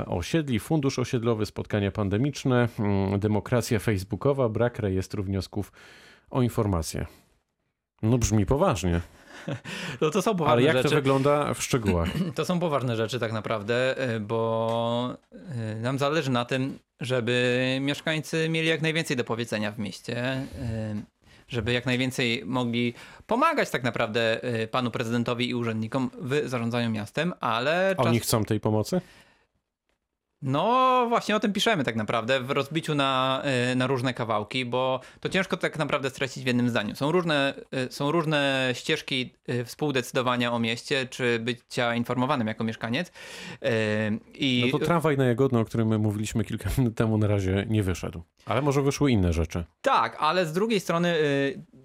[0.07, 5.73] osiedli, fundusz osiedlowy, spotkania pandemiczne, mm, demokracja facebookowa, brak rejestru wniosków
[6.31, 7.07] o informacje.
[8.03, 9.01] No brzmi poważnie.
[10.01, 10.89] No to są poważne Ale jak rzeczy.
[10.89, 12.09] to wygląda w szczegółach?
[12.35, 18.49] To są poważne rzeczy tak naprawdę, e, bo e, nam zależy na tym, żeby mieszkańcy
[18.49, 20.47] mieli jak najwięcej do powiedzenia w mieście, e,
[21.49, 22.95] żeby jak najwięcej mogli
[23.27, 27.95] pomagać tak naprawdę panu prezydentowi i urzędnikom w zarządzaniu miastem, ale...
[27.97, 28.07] Czas...
[28.07, 29.01] Oni chcą tej pomocy?
[30.45, 35.01] No właśnie o tym piszemy tak naprawdę w rozbiciu na, y, na różne kawałki, bo
[35.21, 36.95] to ciężko tak naprawdę streścić w jednym zdaniu.
[36.95, 37.55] Są różne,
[37.89, 43.13] y, są różne ścieżki y, współdecydowania o mieście, czy bycia informowanym jako mieszkaniec.
[44.35, 44.71] I...
[44.73, 47.83] No to tramwaj na Jagodno, o którym my mówiliśmy kilka minut temu, na razie nie
[47.83, 48.23] wyszedł.
[48.47, 49.65] Ale może wyszły inne rzeczy.
[49.83, 51.15] Tak, ale z drugiej strony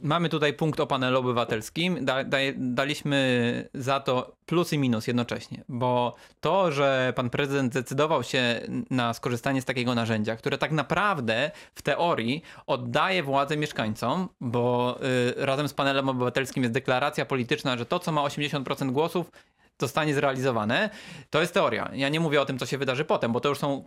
[0.01, 2.05] mamy tutaj punkt o panelu obywatelskim.
[2.05, 8.23] Da, da, daliśmy za to plus i minus jednocześnie, bo to, że pan prezydent zdecydował
[8.23, 14.97] się na skorzystanie z takiego narzędzia, które tak naprawdę w teorii oddaje władzę mieszkańcom, bo
[15.37, 19.31] y, razem z panelem obywatelskim jest deklaracja polityczna, że to, co ma 80% głosów,
[19.79, 20.89] zostanie zrealizowane,
[21.29, 21.91] to jest teoria.
[21.93, 23.83] Ja nie mówię o tym, co się wydarzy potem, bo to już są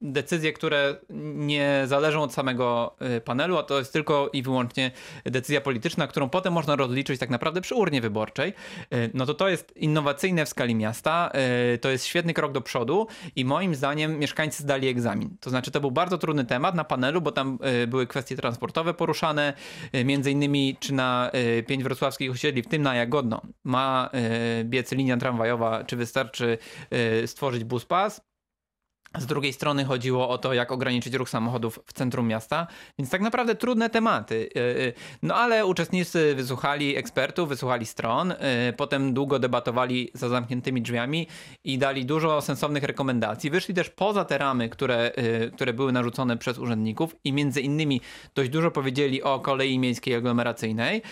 [0.00, 0.96] decyzje, które
[1.34, 4.90] nie zależą od samego panelu, a to jest tylko i wyłącznie
[5.24, 8.52] decyzja polityczna, którą potem można rozliczyć tak naprawdę przy urnie wyborczej.
[9.14, 11.32] No to to jest innowacyjne w skali miasta,
[11.80, 15.36] to jest świetny krok do przodu i moim zdaniem mieszkańcy zdali egzamin.
[15.40, 19.52] To znaczy to był bardzo trudny temat na panelu, bo tam były kwestie transportowe poruszane,
[20.04, 21.30] między innymi czy na
[21.66, 24.10] pięć wrocławskich osiedli, w tym na Jagodno, ma
[24.64, 26.58] biec linia tramwajowa, czy wystarczy
[27.22, 28.20] y, stworzyć bus pas.
[29.18, 32.66] Z drugiej strony chodziło o to, jak ograniczyć ruch samochodów w centrum miasta,
[32.98, 34.34] więc tak naprawdę trudne tematy.
[34.34, 38.34] Y, y, no ale uczestnicy wysłuchali ekspertów, wysłuchali stron,
[38.76, 41.26] potem długo debatowali za zamkniętymi drzwiami
[41.64, 43.50] i dali dużo sensownych rekomendacji.
[43.50, 45.12] Wyszli też poza te ramy, które,
[45.54, 48.00] które były narzucone przez urzędników i między innymi
[48.34, 51.02] dość dużo powiedzieli o kolei miejskiej aglomeracyjnej,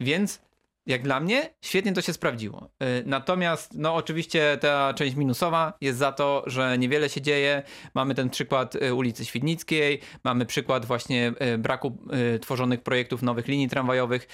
[0.00, 0.40] więc
[0.86, 2.70] jak dla mnie, świetnie to się sprawdziło.
[2.82, 7.62] Y, natomiast, no oczywiście ta część minusowa jest za to, że niewiele się dzieje.
[7.94, 11.98] Mamy ten przykład y, ulicy Świdnickiej, mamy przykład właśnie y, braku
[12.40, 14.28] tworzonych projektów nowych linii tramwajowych,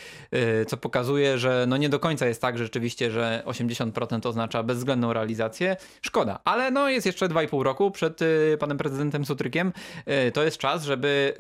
[0.67, 5.77] co pokazuje, że no nie do końca jest tak rzeczywiście, że 80% oznacza bezwzględną realizację.
[6.03, 8.21] Szkoda, ale no jest jeszcze 2,5 roku przed
[8.59, 9.73] panem prezydentem Sutrykiem.
[10.35, 11.35] To jest czas, żeby,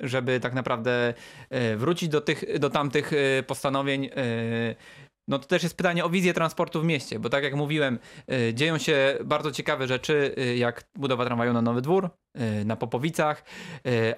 [0.00, 1.14] żeby tak naprawdę
[1.76, 3.10] wrócić do, tych, do tamtych
[3.46, 4.10] postanowień
[5.28, 7.98] no to też jest pytanie o wizję transportu w mieście, bo tak jak mówiłem,
[8.32, 12.10] y, dzieją się bardzo ciekawe rzeczy, y, jak budowa tramwaju na Nowy Dwór,
[12.60, 13.44] y, na Popowicach,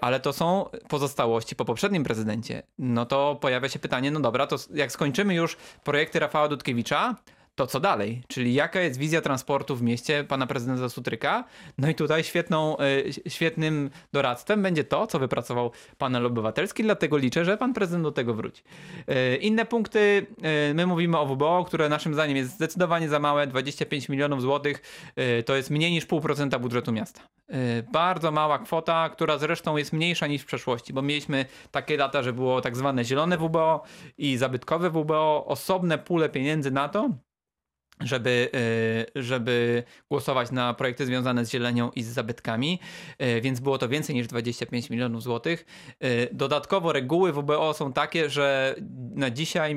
[0.01, 2.63] ale to są pozostałości po poprzednim prezydencie.
[2.79, 7.17] No to pojawia się pytanie, no dobra, to jak skończymy już projekty Rafała Dudkiewicza,
[7.59, 8.23] to co dalej?
[8.29, 11.45] Czyli jaka jest wizja transportu w mieście pana prezydenta Sutryka?
[11.79, 17.45] No i tutaj świetną, e, świetnym doradztwem będzie to, co wypracował panel obywatelski, dlatego liczę,
[17.45, 18.63] że pan prezydent do tego wróci.
[19.07, 23.47] E, inne punkty, e, my mówimy o WBO, które naszym zdaniem jest zdecydowanie za małe,
[23.47, 24.83] 25 milionów złotych,
[25.47, 27.21] to jest mniej niż pół procenta budżetu miasta.
[27.93, 32.33] Bardzo mała kwota, która zresztą jest mniejsza niż w przeszłości, bo mieliśmy takie lata, że
[32.33, 33.83] było tak zwane zielone WBO
[34.19, 37.11] i zabytkowe WBO, osobne pule pieniędzy na to,
[38.01, 38.51] żeby,
[39.17, 42.81] e, żeby głosować na projekty związane z zielenią i z zabytkami,
[43.19, 45.67] e, więc było to więcej niż 25 milionów złotych.
[46.01, 48.75] E, dodatkowo reguły WBO są takie, że
[49.15, 49.77] na dzisiaj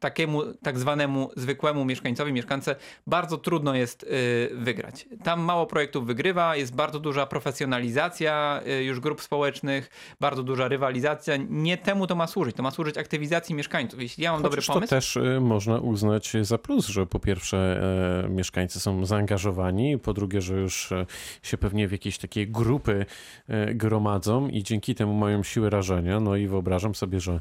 [0.00, 2.76] takiemu tak zwanemu zwykłemu mieszkańcowi, mieszkance
[3.06, 4.06] bardzo trudno jest
[4.52, 5.08] wygrać.
[5.24, 11.36] Tam mało projektów wygrywa, jest bardzo duża profesjonalizacja już grup społecznych, bardzo duża rywalizacja.
[11.48, 14.02] Nie temu to ma służyć, to ma służyć aktywizacji mieszkańców.
[14.02, 14.90] Jeśli ja mam Chociaż dobry pomysł...
[14.90, 20.12] to też można uznać za plus, że po pierwsze że e, mieszkańcy są zaangażowani, po
[20.12, 21.06] drugie, że już e,
[21.42, 23.06] się pewnie w jakieś takie grupy
[23.48, 26.20] e, gromadzą i dzięki temu mają siłę rażenia.
[26.20, 27.40] No i wyobrażam sobie, że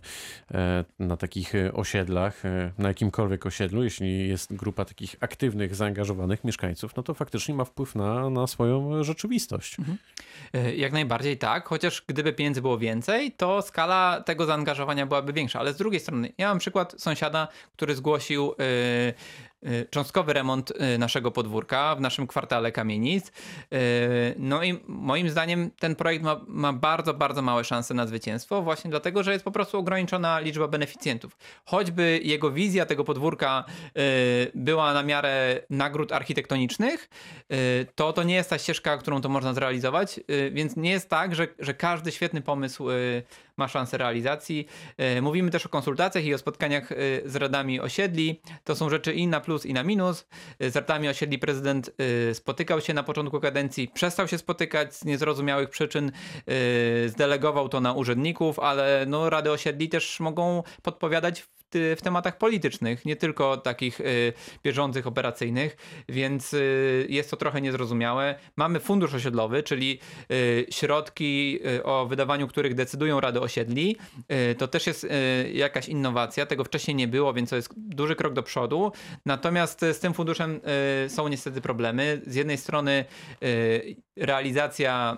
[0.99, 2.43] na takich osiedlach,
[2.77, 7.95] na jakimkolwiek osiedlu, jeśli jest grupa takich aktywnych, zaangażowanych mieszkańców, no to faktycznie ma wpływ
[7.95, 9.79] na, na swoją rzeczywistość.
[9.79, 9.97] Mhm.
[10.77, 15.59] Jak najbardziej tak, chociaż gdyby pieniędzy było więcej, to skala tego zaangażowania byłaby większa.
[15.59, 19.13] Ale z drugiej strony, ja mam przykład sąsiada, który zgłosił Y,
[19.89, 23.27] cząstkowy remont y, naszego podwórka w naszym kwartale kamienic.
[23.27, 23.31] Y,
[24.37, 28.89] no i moim zdaniem ten projekt ma, ma, bardzo, bardzo małe szanse na zwycięstwo, właśnie
[28.89, 31.37] dlatego, że jest po prostu ograniczona liczba beneficjentów.
[31.65, 33.63] Choćby jego wizja tego podwórka
[34.55, 37.09] była na miarę nagród architektonicznych,
[37.95, 40.19] to to nie jest ta ścieżka, którą to można zrealizować,
[40.51, 42.87] więc nie jest tak, że, że każdy świetny pomysł
[43.57, 44.67] ma szansę realizacji.
[45.21, 46.89] Mówimy też o konsultacjach i o spotkaniach
[47.25, 48.41] z radami osiedli.
[48.63, 50.27] To są rzeczy i na plus, i na minus.
[50.59, 51.91] Z radami osiedli prezydent
[52.33, 56.11] spotykał się na początku kadencji, przestał się spotykać z niezrozumiałych przyczyn,
[57.07, 63.15] zdelegował to na urzędników, ale no, rady osiedli też mogą podpowiadać w tematach politycznych, nie
[63.15, 65.77] tylko takich y, bieżących, operacyjnych,
[66.09, 68.35] więc y, jest to trochę niezrozumiałe.
[68.55, 69.99] Mamy fundusz osiedlowy, czyli
[70.31, 73.97] y, środki, o wydawaniu których decydują rady osiedli.
[74.57, 75.07] To też jest
[75.53, 78.91] jakaś innowacja, tego wcześniej nie było, więc to jest duży krok do przodu.
[79.25, 80.61] Natomiast z tym funduszem
[81.07, 82.21] są niestety problemy.
[82.27, 83.05] Z jednej strony
[84.15, 85.17] realizacja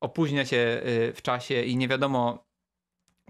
[0.00, 0.80] opóźnia się
[1.14, 2.44] w czasie i nie wiadomo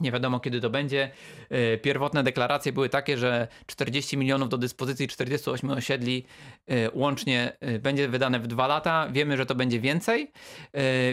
[0.01, 1.11] nie wiadomo kiedy to będzie.
[1.51, 6.25] E, pierwotne deklaracje były takie, że 40 milionów do dyspozycji 48 osiedli
[6.67, 9.09] e, łącznie e, będzie wydane w dwa lata.
[9.13, 10.33] Wiemy, że to będzie więcej,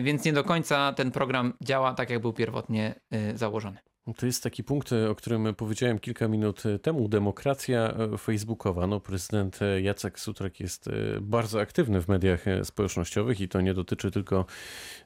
[0.01, 2.95] więc nie do końca ten program działa tak, jak był pierwotnie
[3.35, 3.90] założony.
[4.17, 7.07] To jest taki punkt, o którym powiedziałem kilka minut temu.
[7.09, 8.87] Demokracja facebookowa.
[8.87, 10.89] No, prezydent Jacek Sutrek jest
[11.21, 14.45] bardzo aktywny w mediach społecznościowych i to nie dotyczy tylko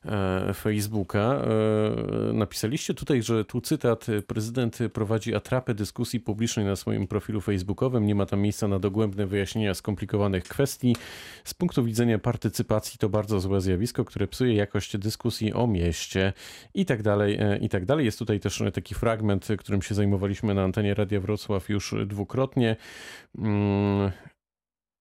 [0.06, 1.20] e, Facebooka.
[1.20, 8.06] E, napisaliście tutaj, że tu cytat: Prezydent prowadzi atrapę dyskusji publicznej na swoim profilu facebookowym.
[8.06, 10.96] Nie ma tam miejsca na dogłębne wyjaśnienia skomplikowanych kwestii.
[11.44, 16.34] Z punktu widzenia partycypacji to bardzo złe zjawisko, które psuje jakość dyskusji o mieście
[16.74, 18.06] i tak dalej, e, i tak dalej.
[18.06, 22.76] Jest tutaj też taki fragment, którym się zajmowaliśmy na antenie Radia Wrocław już dwukrotnie.
[23.38, 24.12] Mm,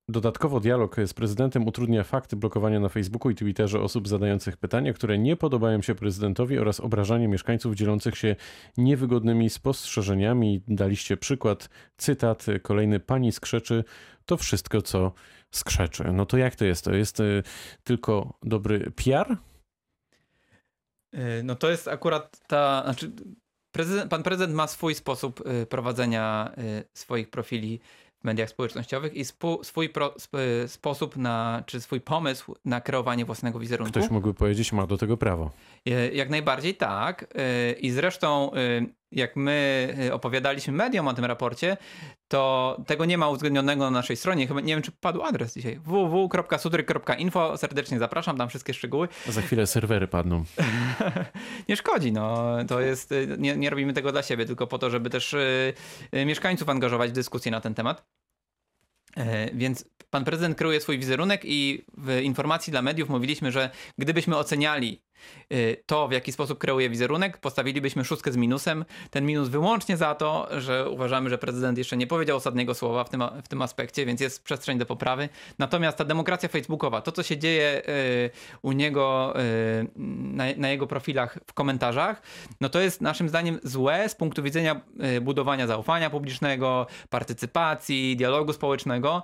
[0.09, 5.19] dodatkowo dialog z prezydentem utrudnia fakt blokowania na Facebooku i Twitterze osób zadających pytania, które
[5.19, 8.37] nie podobają się prezydentowi oraz obrażanie mieszkańców dzielących się
[8.77, 10.63] niewygodnymi spostrzeżeniami.
[10.69, 13.85] Daliście przykład, cytat, kolejny pani skrzeczy,
[14.27, 15.13] to wszystko co
[15.51, 16.05] skrzeczy.
[16.13, 16.85] No to jak to jest?
[16.85, 17.43] To jest y,
[17.85, 19.37] tylko dobry PR?
[21.15, 23.13] Y, no to jest akurat ta, znaczy
[23.75, 26.53] prezydent, pan prezydent ma swój sposób y, prowadzenia
[26.95, 27.81] swoich profili
[28.21, 30.35] w mediach społecznościowych i spu, swój pro, sp,
[30.67, 33.91] sposób na, czy swój pomysł na kreowanie własnego wizerunku.
[33.91, 35.51] Ktoś mógłby powiedzieć, ma do tego prawo.
[36.13, 37.35] Jak najbardziej tak.
[37.81, 38.51] I zresztą
[39.14, 41.77] jak my y, opowiadaliśmy mediom o tym raporcie,
[42.29, 44.46] to tego nie ma uwzględnionego na naszej stronie.
[44.46, 45.81] Chyba nie wiem, czy padł adres dzisiaj.
[45.85, 47.57] www.sutry.info.
[47.57, 49.09] Serdecznie zapraszam, tam wszystkie szczegóły.
[49.29, 50.44] Za chwilę serwery padną.
[51.68, 52.57] nie szkodzi, no.
[52.68, 55.74] To jest, y, nie, nie robimy tego dla siebie, tylko po to, żeby też y,
[56.12, 58.05] mieszkańców angażować w dyskusję na ten temat.
[59.16, 64.37] E, więc pan prezydent kreuje swój wizerunek i w informacji dla mediów mówiliśmy, że gdybyśmy
[64.37, 65.03] oceniali
[65.87, 68.85] to, w jaki sposób kreuje wizerunek, postawilibyśmy szóstkę z minusem.
[69.11, 73.11] Ten minus wyłącznie za to, że uważamy, że prezydent jeszcze nie powiedział ostatniego słowa w
[73.11, 75.29] tym, w tym aspekcie, więc jest przestrzeń do poprawy.
[75.59, 78.31] Natomiast ta demokracja facebookowa, to co się dzieje y,
[78.62, 82.22] u niego y, na, na jego profilach w komentarzach,
[82.61, 84.81] no to jest naszym zdaniem złe z punktu widzenia
[85.22, 89.22] budowania zaufania publicznego, partycypacji, dialogu społecznego,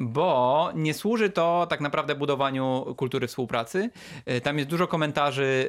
[0.00, 3.90] bo nie służy to tak naprawdę budowaniu kultury współpracy.
[4.42, 5.68] Tam jest dużo komentarzy, komentarzy,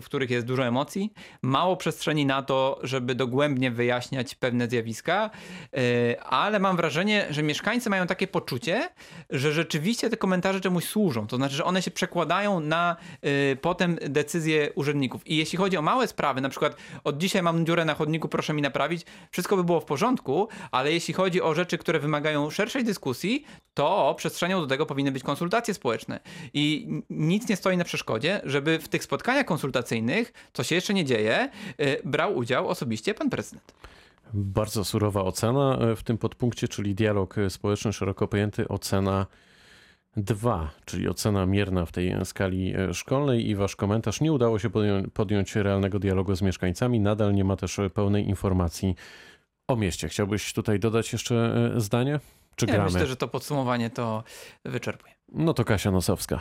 [0.00, 5.30] w których jest dużo emocji, mało przestrzeni na to, żeby dogłębnie wyjaśniać pewne zjawiska,
[5.78, 8.88] y, ale mam wrażenie, że mieszkańcy mają takie poczucie,
[9.30, 11.26] że rzeczywiście te komentarze czemuś służą.
[11.26, 15.26] To znaczy, że one się przekładają na y, potem decyzje urzędników.
[15.26, 18.52] I jeśli chodzi o małe sprawy, na przykład od dzisiaj mam dziurę na chodniku, proszę
[18.52, 22.84] mi naprawić, wszystko by było w porządku, ale jeśli chodzi o rzeczy, które wymagają szerszej
[22.84, 23.44] dyskusji,
[23.74, 26.20] to przestrzenią do tego powinny być konsultacje społeczne.
[26.54, 30.94] I nic nie stoi na przeszkodzie przeszkodzie, żeby w tych spotkaniach konsultacyjnych, co się jeszcze
[30.94, 33.74] nie dzieje, y, brał udział osobiście pan prezydent.
[34.34, 39.26] Bardzo surowa ocena e, w tym podpunkcie, czyli dialog społeczny szeroko pojęty, ocena
[40.16, 44.20] 2, czyli ocena mierna w tej skali e, szkolnej i wasz komentarz.
[44.20, 44.70] Nie udało się
[45.14, 48.94] podjąć realnego dialogu z mieszkańcami, nadal nie ma też pełnej informacji
[49.68, 50.08] o mieście.
[50.08, 51.34] Chciałbyś tutaj dodać jeszcze
[51.76, 52.20] e, zdanie?
[52.56, 52.90] Czy ja gramy?
[52.90, 54.24] Myślę, że to podsumowanie to
[54.64, 55.12] wyczerpuje.
[55.32, 56.40] No to Kasia Nosowska.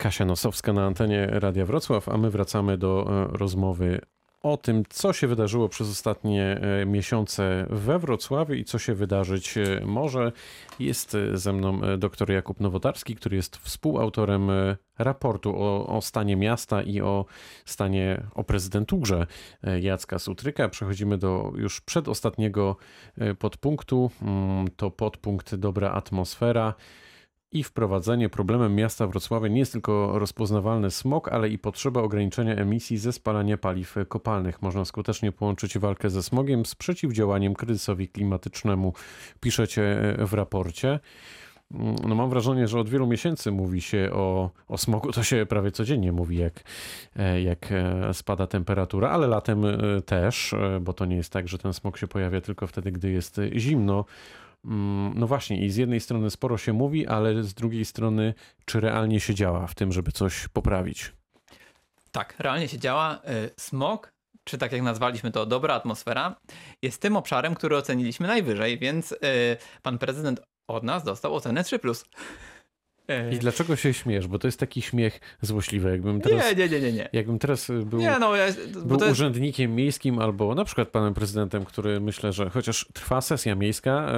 [0.00, 4.00] Kasia Nosowska na antenie Radia Wrocław, a my wracamy do e, rozmowy
[4.42, 9.58] o tym, co się wydarzyło przez ostatnie e, miesiące we Wrocławiu i co się wydarzyć
[9.58, 10.32] e, może.
[10.78, 14.50] Jest ze mną dr Jakub Nowotarski, który jest współautorem
[14.98, 17.24] raportu o, o stanie miasta i o
[17.64, 19.26] stanie, o prezydenturze
[19.80, 20.68] Jacka Sutryka.
[20.68, 22.76] Przechodzimy do już przedostatniego
[23.38, 24.10] podpunktu.
[24.22, 26.74] Mm, to podpunkt dobra atmosfera
[27.52, 32.98] i wprowadzenie problemem miasta Wrocławia nie jest tylko rozpoznawalny smog, ale i potrzeba ograniczenia emisji
[32.98, 34.62] ze spalania paliw kopalnych.
[34.62, 38.92] Można skutecznie połączyć walkę ze smogiem z przeciwdziałaniem kryzysowi klimatycznemu,
[39.40, 41.00] piszecie w raporcie.
[42.08, 45.70] No mam wrażenie, że od wielu miesięcy mówi się o, o smogu, to się prawie
[45.70, 46.62] codziennie mówi, jak,
[47.42, 47.68] jak
[48.12, 49.62] spada temperatura, ale latem
[50.06, 53.40] też, bo to nie jest tak, że ten smog się pojawia tylko wtedy, gdy jest
[53.56, 54.04] zimno.
[54.64, 58.80] Mm, no właśnie, i z jednej strony sporo się mówi, ale z drugiej strony, czy
[58.80, 61.12] realnie się działa w tym, żeby coś poprawić?
[62.12, 63.16] Tak, realnie się działa.
[63.16, 64.12] Y, smog,
[64.44, 66.36] czy tak jak nazwaliśmy to, dobra atmosfera,
[66.82, 69.16] jest tym obszarem, który oceniliśmy najwyżej, więc y,
[69.82, 71.80] pan prezydent od nas dostał ocenę 3.
[73.32, 74.26] I dlaczego się śmiesz?
[74.26, 75.90] Bo to jest taki śmiech złośliwy.
[75.90, 77.08] Jakbym teraz, nie, nie, nie, nie, nie.
[77.12, 78.46] Jakbym teraz był, nie, no, ja,
[78.84, 79.12] był jest...
[79.12, 84.12] urzędnikiem miejskim albo na przykład panem prezydentem, który myślę, że chociaż trwa sesja miejska,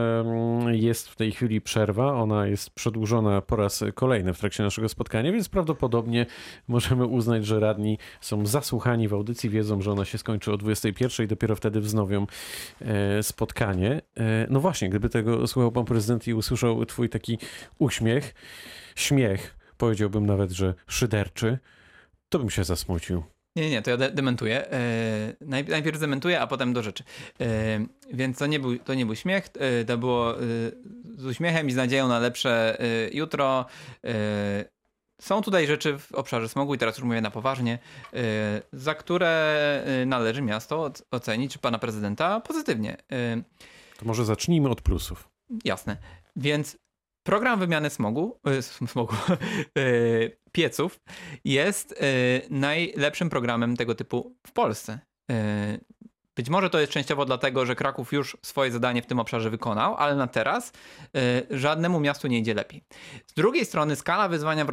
[0.71, 5.33] jest w tej chwili przerwa, ona jest przedłużona po raz kolejny w trakcie naszego spotkania,
[5.33, 6.27] więc prawdopodobnie
[6.69, 11.27] możemy uznać, że radni są zasłuchani w audycji, wiedzą, że ona się skończy o 21
[11.27, 12.27] i dopiero wtedy wznowią
[12.81, 14.03] e, spotkanie.
[14.17, 17.39] E, no właśnie, gdyby tego słuchał pan prezydent i usłyszał twój taki
[17.79, 18.35] uśmiech,
[18.95, 21.59] śmiech, powiedziałbym nawet, że szyderczy,
[22.29, 23.23] to bym się zasmucił.
[23.57, 24.73] Nie, nie, to ja de dementuję.
[24.73, 25.35] E,
[25.69, 27.05] najpierw dementuję, a potem do rzeczy.
[27.41, 27.47] E,
[28.13, 30.35] więc to nie, był, to nie był śmiech, e, to było
[31.17, 32.79] z uśmiechem i z nadzieją na lepsze
[33.13, 33.67] jutro.
[35.21, 37.79] Są tutaj rzeczy w obszarze smogu, i teraz już mówię na poważnie,
[38.73, 42.97] za które należy miasto ocenić, pana prezydenta pozytywnie.
[43.99, 45.29] To może zacznijmy od plusów.
[45.65, 45.97] Jasne.
[46.37, 46.79] Więc
[47.23, 48.41] program wymiany smogu,
[48.87, 49.15] smogu
[50.53, 51.01] pieców
[51.45, 51.97] jest y,
[52.51, 54.99] najlepszym programem tego typu w Polsce.
[56.37, 59.97] Być może to jest częściowo dlatego, że Kraków już swoje zadanie w tym obszarze wykonał,
[59.97, 60.73] ale na teraz
[61.51, 62.85] żadnemu miastu nie idzie lepiej.
[63.27, 64.67] Z drugiej strony skala wyzwania,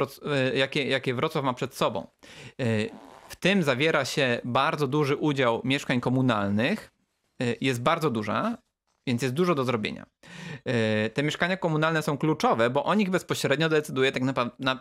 [0.74, 2.06] jakie Wrocław ma przed sobą,
[3.28, 6.92] w tym zawiera się bardzo duży udział mieszkań komunalnych,
[7.60, 8.58] jest bardzo duża
[9.10, 10.06] więc jest dużo do zrobienia.
[10.64, 14.22] E, te mieszkania komunalne są kluczowe, bo o nich bezpośrednio decyduje tak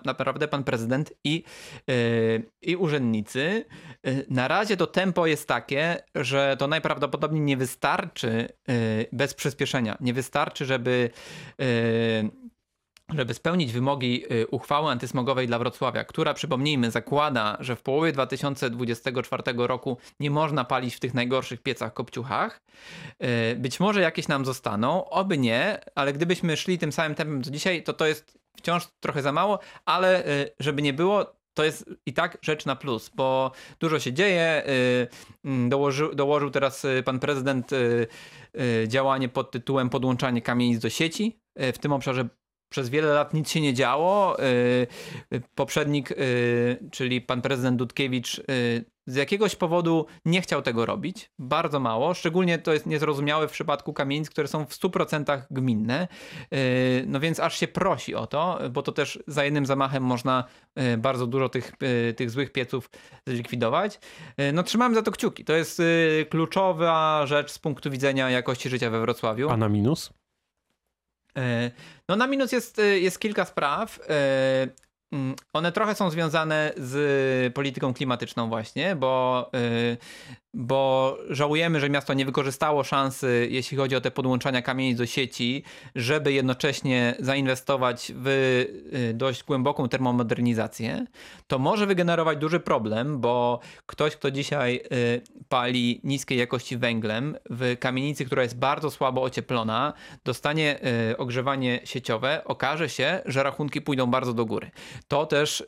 [0.05, 1.43] naprawdę pan prezydent i,
[1.89, 1.93] e,
[2.61, 3.65] i urzędnicy.
[4.03, 8.49] E, na razie to tempo jest takie, że to najprawdopodobniej nie wystarczy
[9.11, 9.97] bez przyspieszenia.
[9.99, 11.09] Nie wystarczy, żeby
[13.15, 19.43] żeby spełnić wymogi y, uchwały antysmogowej dla Wrocławia, która, przypomnijmy, zakłada, że w połowie 2024
[19.57, 22.61] roku nie można palić w tych najgorszych piecach kopciuchach.
[23.51, 27.51] Y, być może jakieś nam zostaną, oby nie, ale gdybyśmy szli tym samym tempem co
[27.51, 31.89] dzisiaj, to to jest wciąż trochę za mało, ale y, żeby nie było, to jest
[32.05, 34.63] i tak rzecz na plus, bo dużo się dzieje.
[35.45, 37.71] Mm, dołożył, dołożył teraz pan prezydent
[38.87, 41.39] działanie pod tytułem podłączanie kamienic do sieci.
[41.55, 42.29] W tym obszarze
[42.69, 44.39] przez wiele lat nic się nie działo.
[44.39, 44.87] Y,
[45.33, 48.41] y, poprzednik, y, czyli pan prezydent Dudkiewicz,
[49.07, 51.31] z jakiegoś powodu nie chciał tego robić.
[51.39, 52.13] Bardzo mało.
[52.13, 56.07] Szczególnie to jest niezrozumiałe w przypadku kamienic, które są w 100% gminne.
[57.05, 60.43] No więc aż się prosi o to, bo to też za jednym zamachem można
[60.97, 61.71] bardzo dużo tych,
[62.15, 62.89] tych złych pieców
[63.27, 63.99] zlikwidować.
[64.53, 65.45] No trzymamy za to kciuki.
[65.45, 65.81] To jest
[66.29, 69.49] kluczowa rzecz z punktu widzenia jakości życia we Wrocławiu.
[69.49, 70.13] A na minus?
[71.37, 71.71] E,
[72.09, 73.99] no na minus jest, e, jest kilka spraw.
[74.09, 74.67] E,
[75.11, 79.51] mm, one trochę są związane z polityką klimatyczną właśnie, bo
[80.53, 85.63] bo żałujemy, że miasto nie wykorzystało szansy, jeśli chodzi o te podłączania kamieni do sieci,
[85.95, 91.05] żeby jednocześnie zainwestować w y, dość głęboką termomodernizację.
[91.47, 97.75] To może wygenerować duży problem, bo ktoś, kto dzisiaj y, pali niskiej jakości węglem w
[97.79, 99.93] kamienicy, która jest bardzo słabo ocieplona,
[100.25, 100.79] dostanie
[101.11, 104.71] y, ogrzewanie sieciowe, okaże się, że rachunki pójdą bardzo do góry.
[105.07, 105.63] To też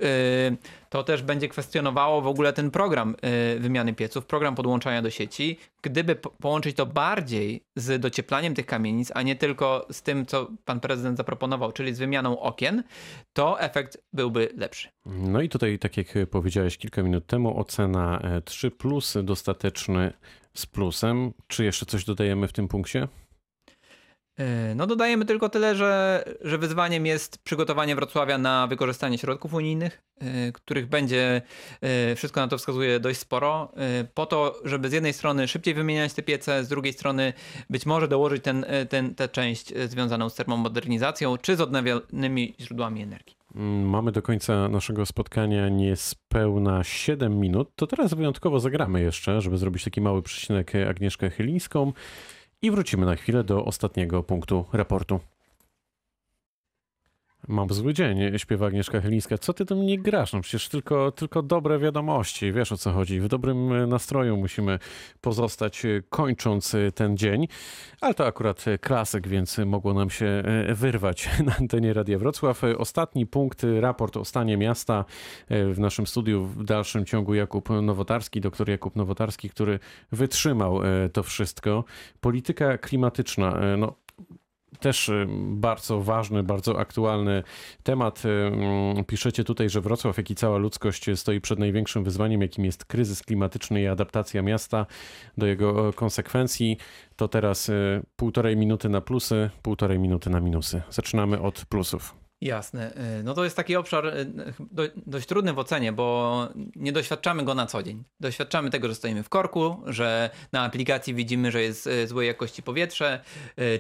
[0.90, 3.16] to też będzie kwestionowało w ogóle ten program
[3.60, 4.71] wymiany pieców, program podłączania
[5.02, 5.58] do sieci.
[5.82, 10.80] Gdyby połączyć to bardziej z docieplaniem tych kamienic, a nie tylko z tym, co pan
[10.80, 12.84] prezydent zaproponował, czyli z wymianą okien,
[13.34, 14.90] to efekt byłby lepszy.
[15.06, 20.14] No i tutaj, tak jak powiedziałeś kilka minut temu, ocena 3 e, plus, dostateczny
[20.54, 21.34] z plusem.
[21.48, 23.08] Czy jeszcze coś dodajemy w tym punkcie?
[24.40, 30.04] E, no dodajemy tylko tyle, że, że wyzwaniem jest przygotowanie Wrocławia na wykorzystanie środków unijnych,
[30.22, 31.42] e, których będzie,
[31.82, 33.72] e, wszystko na to wskazuje, dość sporo,
[34.14, 37.34] po to, żeby z jednej strony szybciej wymieniać te piece, z drugiej strony
[37.70, 43.36] być może dołożyć ten, ten, tę część związaną z termomodernizacją, czy z odnawialnymi źródłami energii.
[43.56, 47.70] Mm, mamy do końca naszego spotkania niespełna 7 minut.
[47.76, 51.94] To teraz wyjątkowo zagramy jeszcze, żeby zrobić taki mały przecinek Agnieszkę Chylińską.
[52.64, 55.20] I wrócimy na chwilę do ostatniego punktu raportu.
[57.48, 59.38] Mam zły dzień, śpiewa Agnieszka Chylińska.
[59.38, 60.34] Co ty do mnie grasz?
[60.34, 62.52] No przecież tylko, tylko dobre wiadomości.
[62.52, 63.20] Wiesz o co chodzi.
[63.20, 64.80] W dobrym nastroju musimy
[65.22, 67.48] pozostać, kończąc ten dzień.
[68.02, 72.62] Ale to akurat klasyk, więc mogło nam się e, wyrwać na antenie Radia Wrocław.
[72.78, 75.06] Ostatni punkt, raport o stanie miasta
[75.50, 79.80] e, w naszym studiu w dalszym ciągu Jakub Nowotarski, doktor Jakub Nowotarski, który
[80.12, 81.84] wytrzymał e, to wszystko.
[82.22, 83.60] Polityka klimatyczna.
[83.78, 83.94] No,
[84.82, 87.44] też y, bardzo ważny, bardzo aktualny
[87.84, 88.26] temat.
[88.26, 92.66] Y, mm, piszecie tutaj, że Wrocław, jak i cała ludzkość stoi przed największym wyzwaniem, jakim
[92.66, 94.86] jest kryzys klimatyczny i adaptacja miasta
[95.38, 96.78] do jego konsekwencji.
[97.16, 100.82] To teraz y, półtorej minuty na plusy, półtorej minuty na minusy.
[100.90, 102.21] Zaczynamy od plusów.
[102.42, 102.94] Jasne.
[103.20, 104.32] Y, no to jest taki obszar y,
[105.06, 108.04] dość trudny w ocenie, bo nie doświadczamy go na co dzień.
[108.20, 112.64] Doświadczamy tego, że stoimy w korku, że na aplikacji widzimy, że jest y, złej jakości
[112.64, 113.22] powietrze,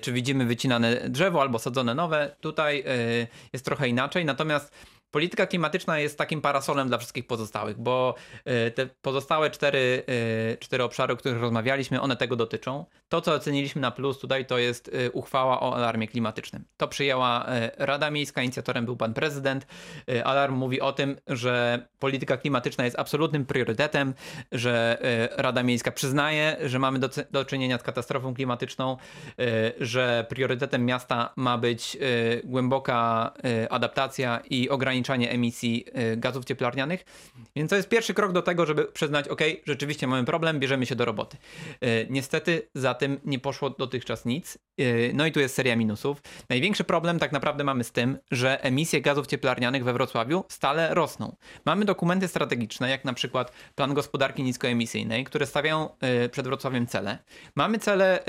[0.01, 2.35] czy widzimy wycinane drzewo albo sadzone nowe.
[2.39, 2.83] Tutaj
[3.53, 4.25] jest trochę inaczej.
[4.25, 4.71] Natomiast
[5.11, 10.03] polityka klimatyczna jest takim parasolem dla wszystkich pozostałych, bo e, te pozostałe cztery,
[10.53, 12.85] e, cztery obszary, o których rozmawialiśmy, one tego dotyczą.
[13.09, 16.63] To, co oceniliśmy na plus tutaj, to jest e, uchwała o alarmie klimatycznym.
[16.77, 17.45] To przyjęła
[17.77, 19.67] Rada Miejska, inicjatorem był pan prezydent.
[20.23, 24.13] Alarm mówi o tym, że polityka klimatyczna jest absolutnym priorytetem,
[24.51, 24.97] że
[25.37, 28.97] Rada Miejska przyznaje, że mamy do, do czynienia z katastrofą klimatyczną,
[29.79, 31.97] że priorytetem miasta ma być
[32.43, 33.31] głęboka
[33.69, 37.05] adaptacja i ograniczenie ograniczanie emisji y, gazów cieplarnianych.
[37.55, 40.95] Więc to jest pierwszy krok do tego, żeby przyznać, ok, rzeczywiście mamy problem, bierzemy się
[40.95, 41.37] do roboty.
[41.83, 44.57] Y, niestety za tym nie poszło dotychczas nic.
[44.79, 46.21] Y, no i tu jest seria minusów.
[46.49, 51.35] Największy problem tak naprawdę mamy z tym, że emisje gazów cieplarnianych we Wrocławiu stale rosną.
[51.65, 55.89] Mamy dokumenty strategiczne, jak na przykład Plan Gospodarki Niskoemisyjnej, które stawiają
[56.31, 57.17] przed Wrocławiem cele.
[57.55, 58.23] Mamy cele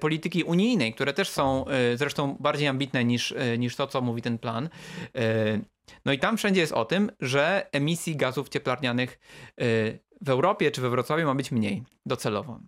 [0.00, 4.68] polityki unijnej, które też są zresztą bardziej ambitne niż, niż to, co mówi ten plan.
[6.04, 9.18] No i tam wszędzie jest o tym, że emisji gazów cieplarnianych
[9.60, 12.60] y, w Europie czy we Wrocławiu ma być mniej docelowo.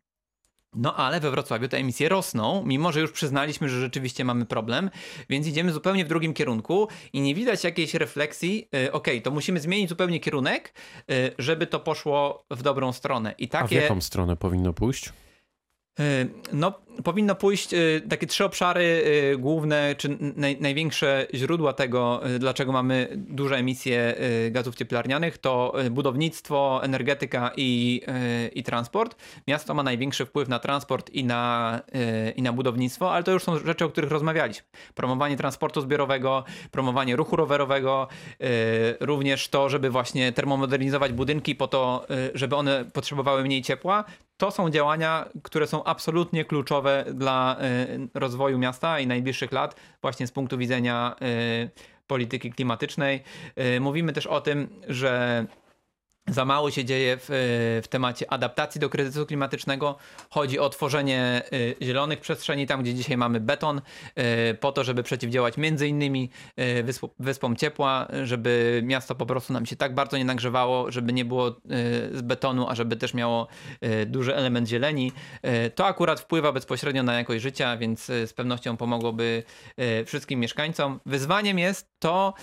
[0.74, 4.90] No ale we Wrocławiu te emisje rosną, mimo że już przyznaliśmy, że rzeczywiście mamy problem,
[5.28, 9.60] więc idziemy zupełnie w drugim kierunku i nie widać jakiejś refleksji, yy, ok, to musimy
[9.60, 10.74] zmienić zupełnie kierunek,
[11.08, 13.34] yy, żeby to poszło w dobrą stronę.
[13.38, 13.64] I takie...
[13.64, 15.12] A w jaką stronę powinno pójść?
[16.00, 16.72] Y, no,
[17.04, 19.02] powinno pójść y, takie trzy obszary
[19.34, 24.14] y, główne, czy naj, największe źródła tego, dlaczego mamy duże emisje
[24.50, 28.02] gazów cieplarnianych, to budownictwo, energetyka i,
[28.54, 29.16] i transport.
[29.48, 31.80] Miasto ma największy wpływ na transport i na,
[32.36, 34.66] i na budownictwo, ale to już są rzeczy, o których rozmawialiśmy.
[34.94, 38.08] Promowanie transportu zbiorowego, promowanie ruchu rowerowego,
[39.00, 44.04] również to, żeby właśnie termomodernizować budynki po to, żeby one potrzebowały mniej ciepła.
[44.36, 47.56] To są działania, które są absolutnie kluczowe dla
[48.14, 51.70] y, rozwoju miasta i najbliższych lat, właśnie z punktu widzenia y,
[52.06, 53.22] polityki klimatycznej.
[53.76, 55.44] Y, mówimy też o tym, że
[56.28, 57.26] za mało się dzieje w,
[57.84, 59.96] w, temacie adaptacji do kryzysu klimatycznego.
[60.30, 63.80] Chodzi o tworzenie y, zielonych przestrzeni tam, gdzie dzisiaj mamy beton,
[64.50, 66.84] y, po to, żeby przeciwdziałać między innymi y,
[67.18, 71.56] wyspom ciepła, żeby miasto po prostu nam się tak bardzo nie nagrzewało, żeby nie było
[72.12, 73.46] z betonu, a żeby też miało
[74.06, 75.12] duży element zieleni.
[75.74, 79.42] To akurat wpływa bezpośrednio na jakość życia, więc z pewnością pomogłoby
[80.06, 81.00] wszystkim mieszkańcom.
[81.06, 82.34] Wyzwaniem jest to,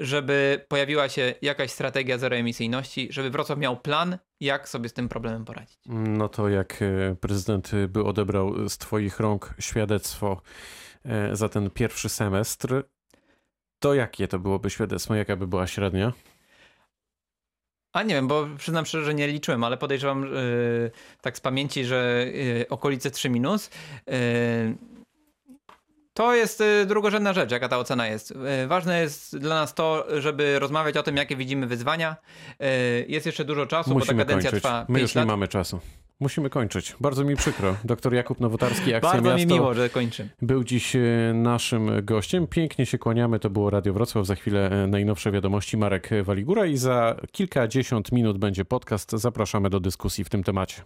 [0.00, 5.44] żeby pojawiła się jakaś strategia zeroemisyjności, żeby Wrocław miał plan, jak sobie z tym problemem
[5.44, 5.78] poradzić.
[5.86, 10.42] No to jak e, prezydent by odebrał z Twoich rąk świadectwo
[11.04, 12.82] e, za ten pierwszy semestr,
[13.78, 15.14] to jakie to byłoby świadectwo?
[15.14, 16.12] Jaka by była średnia?
[17.92, 20.90] A nie wiem, bo przyznam szczerze, że nie liczyłem, ale podejrzewam yy,
[21.20, 23.70] tak z pamięci, że yy, okolice 3 minus.
[24.06, 24.14] Yy,
[26.14, 28.30] to jest y, drugorzędna rzecz, jaka ta ocena jest.
[28.64, 32.16] Y, ważne jest dla nas to, żeby rozmawiać o tym, jakie widzimy wyzwania.
[32.60, 34.62] Y, jest jeszcze dużo czasu, Musimy bo ta kadencja kończyć.
[34.64, 34.86] trwa.
[34.88, 35.24] My już lat.
[35.24, 35.80] nie mamy czasu.
[36.20, 36.96] Musimy kończyć.
[37.00, 37.76] Bardzo mi przykro.
[37.84, 39.46] Doktor Jakub Nowotarski, Akcja Bardzo Miasto.
[39.46, 40.28] mi miło, że kończymy.
[40.42, 40.96] Był dziś
[41.34, 42.46] naszym gościem.
[42.46, 43.38] Pięknie się kłaniamy.
[43.38, 44.26] To było Radio Wrocław.
[44.26, 49.10] Za chwilę najnowsze wiadomości Marek Waligura i za kilkadziesiąt minut będzie podcast.
[49.12, 50.82] Zapraszamy do dyskusji w tym temacie.